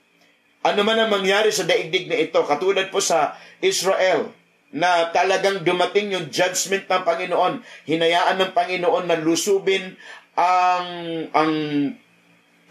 ano 0.64 0.80
man 0.80 0.96
ang 0.96 1.12
mangyari 1.12 1.52
sa 1.52 1.68
daigdig 1.68 2.08
na 2.08 2.16
ito, 2.16 2.40
katulad 2.48 2.88
po 2.88 3.04
sa 3.04 3.36
Israel, 3.60 4.32
na 4.74 5.12
talagang 5.12 5.60
dumating 5.60 6.16
yung 6.16 6.32
judgment 6.32 6.88
ng 6.88 7.02
Panginoon, 7.04 7.60
hinayaan 7.84 8.40
ng 8.40 8.52
Panginoon 8.56 9.04
na 9.06 9.20
lusubin 9.20 9.94
ang, 10.34 10.88
ang 11.30 11.52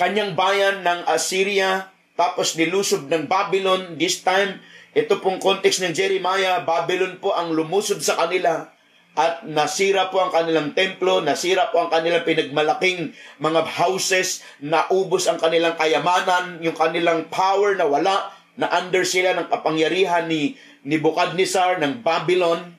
kanyang 0.02 0.34
bayan 0.34 0.82
ng 0.82 1.06
Assyria, 1.06 1.94
tapos 2.18 2.58
nilusob 2.58 3.08
ng 3.08 3.30
Babylon, 3.30 3.96
this 3.96 4.26
time, 4.26 4.58
ito 4.94 5.22
pong 5.22 5.38
context 5.38 5.86
ng 5.86 5.94
Jeremiah, 5.94 6.66
Babylon 6.66 7.22
po 7.22 7.34
ang 7.34 7.54
lumusod 7.54 8.02
sa 8.02 8.18
kanila 8.18 8.73
at 9.14 9.46
nasira 9.46 10.10
po 10.10 10.18
ang 10.26 10.34
kanilang 10.34 10.74
templo, 10.74 11.22
nasira 11.22 11.70
po 11.70 11.86
ang 11.86 11.94
kanilang 11.94 12.26
pinagmalaking 12.26 13.14
mga 13.38 13.62
houses, 13.78 14.42
naubos 14.58 15.30
ang 15.30 15.38
kanilang 15.38 15.78
kayamanan, 15.78 16.58
yung 16.66 16.74
kanilang 16.74 17.30
power 17.30 17.78
na 17.78 17.86
wala, 17.86 18.34
na 18.58 18.70
under 18.74 19.06
sila 19.06 19.38
ng 19.38 19.50
kapangyarihan 19.54 20.26
ni, 20.26 20.58
Bukadnezar 20.84 21.80
ng 21.80 22.02
Babylon 22.02 22.76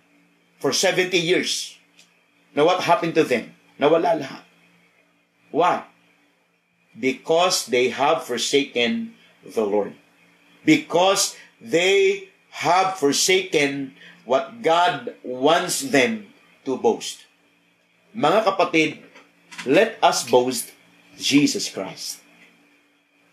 for 0.59 0.75
70 0.75 1.15
years. 1.17 1.79
Now 2.53 2.67
what 2.67 2.83
happened 2.85 3.15
to 3.15 3.25
them? 3.25 3.55
Nawala 3.79 4.19
lahat. 4.19 4.45
Why? 5.55 5.87
Because 6.93 7.71
they 7.71 7.95
have 7.95 8.27
forsaken 8.27 9.15
the 9.41 9.63
Lord. 9.63 9.95
Because 10.67 11.39
they 11.63 12.29
have 12.55 12.99
forsaken 12.99 13.95
what 14.25 14.61
God 14.65 15.17
wants 15.25 15.85
them 15.93 16.29
to 16.65 16.77
boast. 16.81 17.25
Mga 18.17 18.41
kapatid, 18.45 18.91
let 19.69 20.01
us 20.01 20.25
boast 20.27 20.73
Jesus 21.21 21.69
Christ. 21.71 22.25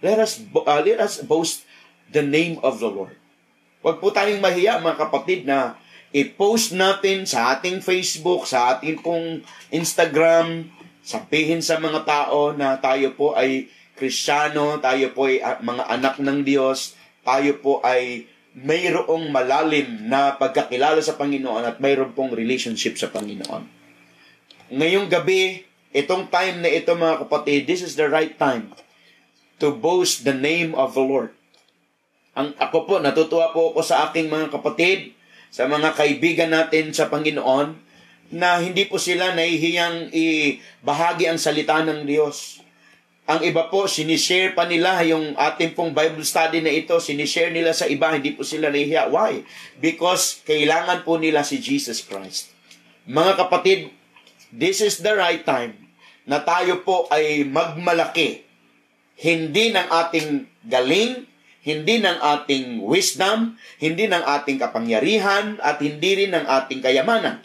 Let 0.01 0.17
us 0.17 0.41
uh, 0.41 0.81
let 0.81 0.99
us 0.99 1.21
boast 1.21 1.63
the 2.09 2.25
name 2.25 2.57
of 2.65 2.81
the 2.81 2.89
Lord. 2.89 3.15
Huwag 3.81 3.97
po 4.01 4.13
tayong 4.13 4.41
mahiya 4.41 4.81
mga 4.81 4.97
kapatid 4.97 5.45
na 5.45 5.77
i-post 6.11 6.75
natin 6.75 7.23
sa 7.23 7.55
ating 7.55 7.79
Facebook, 7.79 8.45
sa 8.45 8.75
ating 8.75 8.99
pong 8.99 9.41
Instagram, 9.71 10.69
sabihin 11.01 11.63
sa 11.63 11.79
mga 11.79 12.03
tao 12.03 12.51
na 12.53 12.77
tayo 12.77 13.15
po 13.15 13.33
ay 13.33 13.71
Kristiyano, 13.95 14.81
tayo 14.81 15.13
po 15.13 15.29
ay 15.29 15.39
uh, 15.39 15.61
mga 15.61 15.83
anak 15.87 16.15
ng 16.17 16.41
Diyos, 16.41 16.97
tayo 17.21 17.57
po 17.61 17.79
ay 17.85 18.25
mayroong 18.51 19.31
malalim 19.31 20.11
na 20.11 20.35
pagkakilala 20.35 20.99
sa 20.99 21.15
Panginoon 21.15 21.63
at 21.63 21.79
mayroong 21.79 22.11
pong 22.11 22.35
relationship 22.35 22.99
sa 22.99 23.07
Panginoon. 23.07 23.63
Ngayong 24.71 25.07
gabi, 25.07 25.63
itong 25.95 26.27
time 26.27 26.63
na 26.63 26.71
ito 26.71 26.91
mga 26.91 27.27
kapatid, 27.27 27.67
this 27.67 27.83
is 27.83 27.95
the 27.95 28.07
right 28.07 28.35
time 28.35 28.71
to 29.59 29.71
boast 29.71 30.27
the 30.27 30.35
name 30.35 30.75
of 30.75 30.95
the 30.95 31.03
Lord. 31.03 31.31
Ang 32.35 32.55
ako 32.55 32.87
po, 32.87 32.95
natutuwa 32.99 33.51
po 33.51 33.75
ako 33.75 33.83
sa 33.83 34.07
aking 34.07 34.31
mga 34.31 34.51
kapatid, 34.55 35.15
sa 35.51 35.67
mga 35.67 35.91
kaibigan 35.95 36.51
natin 36.51 36.95
sa 36.95 37.11
Panginoon, 37.11 37.75
na 38.31 38.63
hindi 38.63 38.87
po 38.87 38.95
sila 38.95 39.35
nahihiyang 39.35 40.15
ibahagi 40.15 41.27
ang 41.27 41.35
salita 41.35 41.83
ng 41.83 42.07
Diyos. 42.07 42.60
Ang 43.29 43.45
iba 43.45 43.69
po, 43.69 43.85
sinishare 43.85 44.57
pa 44.57 44.65
nila 44.65 44.97
yung 45.05 45.37
ating 45.37 45.77
pong 45.77 45.93
Bible 45.93 46.25
study 46.25 46.57
na 46.57 46.73
ito, 46.73 46.97
sinishare 46.97 47.53
nila 47.53 47.69
sa 47.69 47.85
iba, 47.85 48.09
hindi 48.09 48.33
po 48.33 48.41
sila 48.41 48.73
nahihiya. 48.73 49.13
Why? 49.13 49.45
Because 49.77 50.41
kailangan 50.41 51.05
po 51.05 51.21
nila 51.21 51.45
si 51.45 51.61
Jesus 51.61 52.01
Christ. 52.01 52.49
Mga 53.05 53.45
kapatid, 53.45 53.93
this 54.49 54.81
is 54.81 55.05
the 55.05 55.13
right 55.13 55.45
time 55.45 55.77
na 56.25 56.41
tayo 56.41 56.81
po 56.81 57.05
ay 57.13 57.45
magmalaki. 57.45 58.41
Hindi 59.21 59.69
ng 59.69 59.85
ating 59.85 60.29
galing, 60.65 61.29
hindi 61.61 61.95
ng 62.01 62.17
ating 62.25 62.81
wisdom, 62.81 63.53
hindi 63.77 64.09
ng 64.09 64.25
ating 64.25 64.57
kapangyarihan, 64.57 65.61
at 65.61 65.77
hindi 65.77 66.25
rin 66.25 66.33
ng 66.33 66.45
ating 66.49 66.81
kayamanan. 66.81 67.37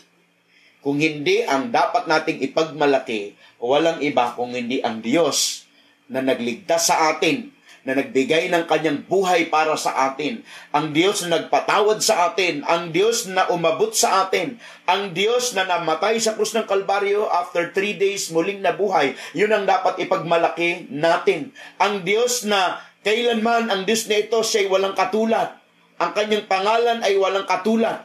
Kung 0.80 0.96
hindi 0.96 1.44
ang 1.44 1.68
dapat 1.68 2.08
nating 2.08 2.40
ipagmalaki, 2.48 3.36
walang 3.60 4.00
iba 4.00 4.32
kung 4.32 4.56
hindi 4.56 4.80
ang 4.80 5.04
Diyos 5.04 5.65
na 6.06 6.22
nagligtas 6.22 6.90
sa 6.90 7.14
atin 7.14 7.56
na 7.86 7.94
nagbigay 7.94 8.50
ng 8.50 8.66
kanyang 8.66 9.06
buhay 9.06 9.46
para 9.46 9.78
sa 9.78 10.10
atin. 10.10 10.42
Ang 10.74 10.90
Diyos 10.90 11.22
na 11.22 11.38
nagpatawad 11.38 12.02
sa 12.02 12.28
atin. 12.28 12.66
Ang 12.66 12.90
Diyos 12.90 13.30
na 13.30 13.46
umabot 13.46 13.94
sa 13.94 14.26
atin. 14.26 14.58
Ang 14.90 15.14
Diyos 15.14 15.54
na 15.54 15.62
namatay 15.62 16.18
sa 16.18 16.34
krus 16.34 16.50
ng 16.58 16.66
Kalbaryo 16.66 17.30
after 17.30 17.70
three 17.70 17.94
days 17.94 18.34
muling 18.34 18.58
nabuhay. 18.58 19.14
Yun 19.38 19.54
ang 19.54 19.64
dapat 19.70 20.02
ipagmalaki 20.02 20.90
natin. 20.90 21.54
Ang 21.78 22.02
Diyos 22.02 22.42
na 22.42 22.82
kailanman 23.06 23.70
ang 23.70 23.86
Diyos 23.86 24.10
na 24.10 24.18
ito 24.18 24.42
siya'y 24.42 24.66
walang 24.66 24.98
katulad. 24.98 25.54
Ang 26.02 26.10
kanyang 26.10 26.50
pangalan 26.50 27.06
ay 27.06 27.14
walang 27.14 27.46
katulad. 27.46 28.02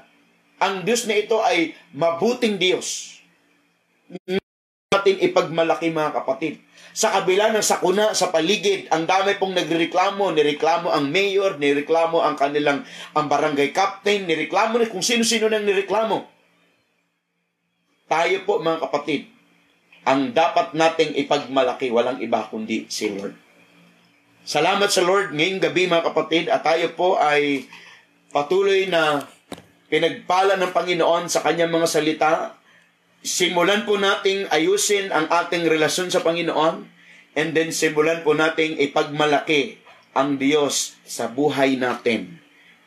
Ang 0.62 0.86
Diyos 0.86 1.10
na 1.10 1.18
ito 1.18 1.42
ay 1.42 1.74
mabuting 1.98 2.62
Diyos. 2.62 3.18
Natin 4.94 5.18
ipagmalaki 5.26 5.90
mga 5.90 6.22
kapatid 6.22 6.62
sa 6.92 7.08
kabila 7.16 7.56
ng 7.56 7.64
sakuna 7.64 8.12
sa 8.12 8.32
paligid, 8.36 8.92
ang 8.92 9.08
dami 9.08 9.40
pong 9.40 9.56
nagreklamo, 9.56 10.36
nireklamo 10.36 10.92
ang 10.92 11.08
mayor, 11.08 11.56
nireklamo 11.56 12.20
ang 12.20 12.36
kanilang 12.36 12.84
ang 13.16 13.26
barangay 13.32 13.72
captain, 13.72 14.28
nireklamo 14.28 14.76
ni 14.76 14.92
kung 14.92 15.04
sino-sino 15.04 15.48
nang 15.48 15.64
nireklamo. 15.64 16.28
Tayo 18.12 18.38
po 18.44 18.60
mga 18.60 18.84
kapatid, 18.84 19.32
ang 20.04 20.36
dapat 20.36 20.76
nating 20.76 21.16
ipagmalaki 21.16 21.94
walang 21.94 22.20
iba 22.20 22.44
kundi 22.52 22.90
si 22.92 23.08
Lord. 23.16 23.38
Salamat 24.42 24.90
sa 24.90 25.06
Lord 25.06 25.32
ngayong 25.32 25.62
gabi 25.62 25.86
mga 25.86 26.12
kapatid 26.12 26.50
at 26.50 26.66
tayo 26.66 26.92
po 26.98 27.16
ay 27.22 27.70
patuloy 28.34 28.90
na 28.90 29.24
pinagpala 29.88 30.58
ng 30.58 30.72
Panginoon 30.74 31.30
sa 31.30 31.46
kanyang 31.46 31.72
mga 31.72 31.88
salita 31.88 32.61
simulan 33.22 33.86
po 33.86 34.02
nating 34.02 34.50
ayusin 34.50 35.14
ang 35.14 35.30
ating 35.30 35.70
relasyon 35.70 36.10
sa 36.10 36.26
Panginoon 36.26 36.90
and 37.38 37.50
then 37.54 37.70
simulan 37.70 38.26
po 38.26 38.34
nating 38.34 38.82
ipagmalaki 38.82 39.78
ang 40.12 40.42
Diyos 40.42 41.00
sa 41.06 41.30
buhay 41.32 41.78
natin. 41.80 42.42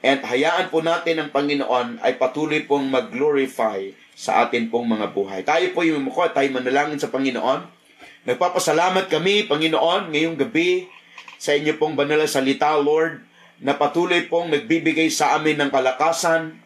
At 0.04 0.20
hayaan 0.20 0.68
po 0.68 0.84
natin 0.84 1.16
ang 1.16 1.30
Panginoon 1.32 2.04
ay 2.04 2.20
patuloy 2.20 2.68
pong 2.68 2.92
mag-glorify 2.92 3.88
sa 4.12 4.44
atin 4.44 4.68
pong 4.68 4.84
mga 4.84 5.16
buhay. 5.16 5.40
Tayo 5.42 5.72
po 5.72 5.80
yung 5.80 6.04
mukha, 6.04 6.28
tayo 6.28 6.44
manalangin 6.52 7.00
sa 7.00 7.08
Panginoon. 7.08 7.64
Nagpapasalamat 8.28 9.08
kami, 9.08 9.48
Panginoon, 9.48 10.12
ngayong 10.12 10.36
gabi 10.36 10.92
sa 11.40 11.56
inyo 11.56 11.80
pong 11.80 11.96
banal 11.96 12.20
salita, 12.28 12.76
Lord, 12.76 13.24
na 13.64 13.76
patuloy 13.76 14.28
pong 14.28 14.52
nagbibigay 14.52 15.08
sa 15.08 15.40
amin 15.40 15.56
ng 15.56 15.70
kalakasan, 15.72 16.60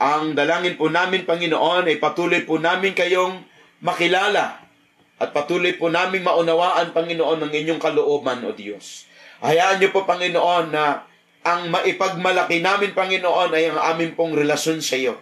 ang 0.00 0.32
dalangin 0.32 0.80
po 0.80 0.88
namin, 0.88 1.28
Panginoon, 1.28 1.84
ay 1.84 2.00
patuloy 2.00 2.48
po 2.48 2.56
namin 2.56 2.96
kayong 2.96 3.44
makilala 3.84 4.64
at 5.20 5.36
patuloy 5.36 5.76
po 5.76 5.92
namin 5.92 6.24
maunawaan, 6.24 6.96
Panginoon, 6.96 7.44
ng 7.44 7.52
inyong 7.52 7.76
kalooban, 7.76 8.40
O 8.48 8.56
Diyos. 8.56 9.04
Hayaan 9.44 9.76
niyo 9.76 9.92
po, 9.92 10.08
Panginoon, 10.08 10.72
na 10.72 11.04
ang 11.44 11.68
maipagmalaki 11.68 12.64
namin, 12.64 12.96
Panginoon, 12.96 13.52
ay 13.52 13.68
ang 13.68 13.76
amin 13.76 14.16
pong 14.16 14.32
relasyon 14.32 14.80
sa 14.80 14.96
iyo. 14.96 15.20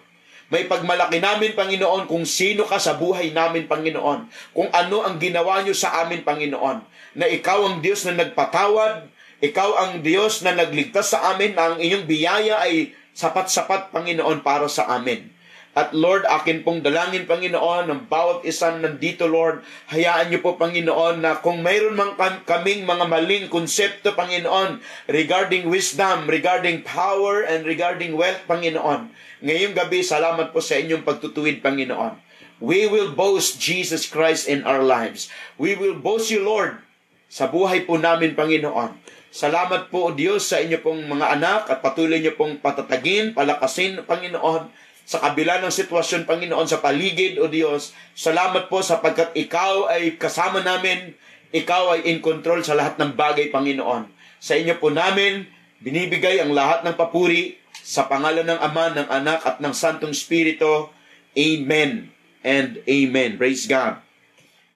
Maipagmalaki 0.55 1.19
namin, 1.19 1.59
Panginoon, 1.59 2.07
kung 2.07 2.23
sino 2.23 2.63
ka 2.63 2.79
sa 2.79 2.95
buhay 2.95 3.35
namin, 3.35 3.67
Panginoon. 3.67 4.31
Kung 4.55 4.71
ano 4.71 5.03
ang 5.03 5.19
ginawa 5.19 5.67
niyo 5.67 5.75
sa 5.75 6.07
amin, 6.07 6.23
Panginoon. 6.23 6.79
Na 7.19 7.27
ikaw 7.27 7.67
ang 7.67 7.83
Diyos 7.83 8.07
na 8.07 8.15
nagpatawad, 8.15 9.11
ikaw 9.43 9.71
ang 9.83 9.93
Diyos 10.07 10.47
na 10.47 10.55
nagligtas 10.55 11.11
sa 11.11 11.35
amin, 11.35 11.59
na 11.59 11.75
ang 11.75 11.77
inyong 11.83 12.07
biyaya 12.07 12.63
ay 12.63 12.95
sapat-sapat, 13.19 13.91
Panginoon, 13.91 14.47
para 14.47 14.71
sa 14.71 14.87
amin. 14.95 15.35
At 15.75 15.91
Lord, 15.95 16.27
akin 16.27 16.63
pong 16.63 16.87
dalangin, 16.87 17.27
Panginoon, 17.27 17.91
ng 17.91 18.03
bawat 18.07 18.47
isang 18.47 18.79
nandito, 18.79 19.27
Lord, 19.27 19.63
hayaan 19.91 20.31
niyo 20.31 20.43
po, 20.43 20.55
Panginoon, 20.55 21.23
na 21.23 21.39
kung 21.43 21.63
mayroon 21.63 21.99
man 21.99 22.15
kaming 22.47 22.87
mga 22.87 23.05
maling 23.11 23.47
konsepto, 23.51 24.15
Panginoon, 24.15 24.79
regarding 25.11 25.67
wisdom, 25.67 26.31
regarding 26.31 26.87
power, 26.87 27.43
and 27.43 27.67
regarding 27.67 28.15
wealth, 28.15 28.43
Panginoon, 28.47 29.11
ngayong 29.43 29.75
gabi, 29.75 30.03
salamat 30.03 30.55
po 30.55 30.63
sa 30.63 30.79
inyong 30.79 31.03
pagtutuwid, 31.03 31.59
Panginoon. 31.63 32.19
We 32.59 32.91
will 32.91 33.15
boast 33.15 33.63
Jesus 33.63 34.07
Christ 34.07 34.51
in 34.51 34.67
our 34.67 34.83
lives. 34.83 35.31
We 35.59 35.79
will 35.79 35.95
boast 35.95 36.31
you, 36.31 36.43
Lord, 36.43 36.83
sa 37.31 37.47
buhay 37.47 37.87
po 37.87 37.99
namin, 37.99 38.35
Panginoon. 38.35 38.99
Salamat 39.29 39.93
po, 39.93 40.17
Diyos, 40.17 40.49
sa 40.49 40.57
inyo 40.57 40.81
pong 40.81 41.05
mga 41.05 41.37
anak 41.37 41.69
at 41.69 41.85
patuloy 41.85 42.17
niyo 42.17 42.33
pong 42.33 42.65
patatagin, 42.65 43.37
palakasin, 43.37 44.01
Panginoon, 44.09 44.73
sa 45.09 45.21
kabila 45.21 45.61
ng 45.61 45.73
sitwasyon, 45.73 46.25
Panginoon, 46.25 46.69
sa 46.69 46.81
paligid, 46.81 47.37
O 47.41 47.49
Diyos. 47.49 47.93
Salamat 48.17 48.73
po 48.73 48.81
sapagkat 48.81 49.37
Ikaw 49.37 49.93
ay 49.93 50.17
kasama 50.17 50.65
namin, 50.65 51.13
Ikaw 51.53 51.97
ay 51.97 52.01
in 52.13 52.25
control 52.25 52.65
sa 52.65 52.77
lahat 52.77 52.97
ng 52.97 53.17
bagay, 53.17 53.53
Panginoon. 53.53 54.09
Sa 54.41 54.57
inyo 54.57 54.77
po 54.81 54.89
namin, 54.89 55.45
binibigay 55.85 56.41
ang 56.41 56.53
lahat 56.57 56.85
ng 56.85 56.97
papuri 56.97 57.61
sa 57.85 58.09
pangalan 58.09 58.49
ng 58.49 58.61
Ama, 58.61 58.97
ng 58.97 59.09
Anak 59.09 59.41
at 59.45 59.57
ng 59.61 59.73
Santong 59.77 60.13
Espiritu. 60.13 60.89
Amen 61.37 62.13
and 62.45 62.81
Amen. 62.89 63.37
Praise 63.37 63.69
God. 63.69 64.08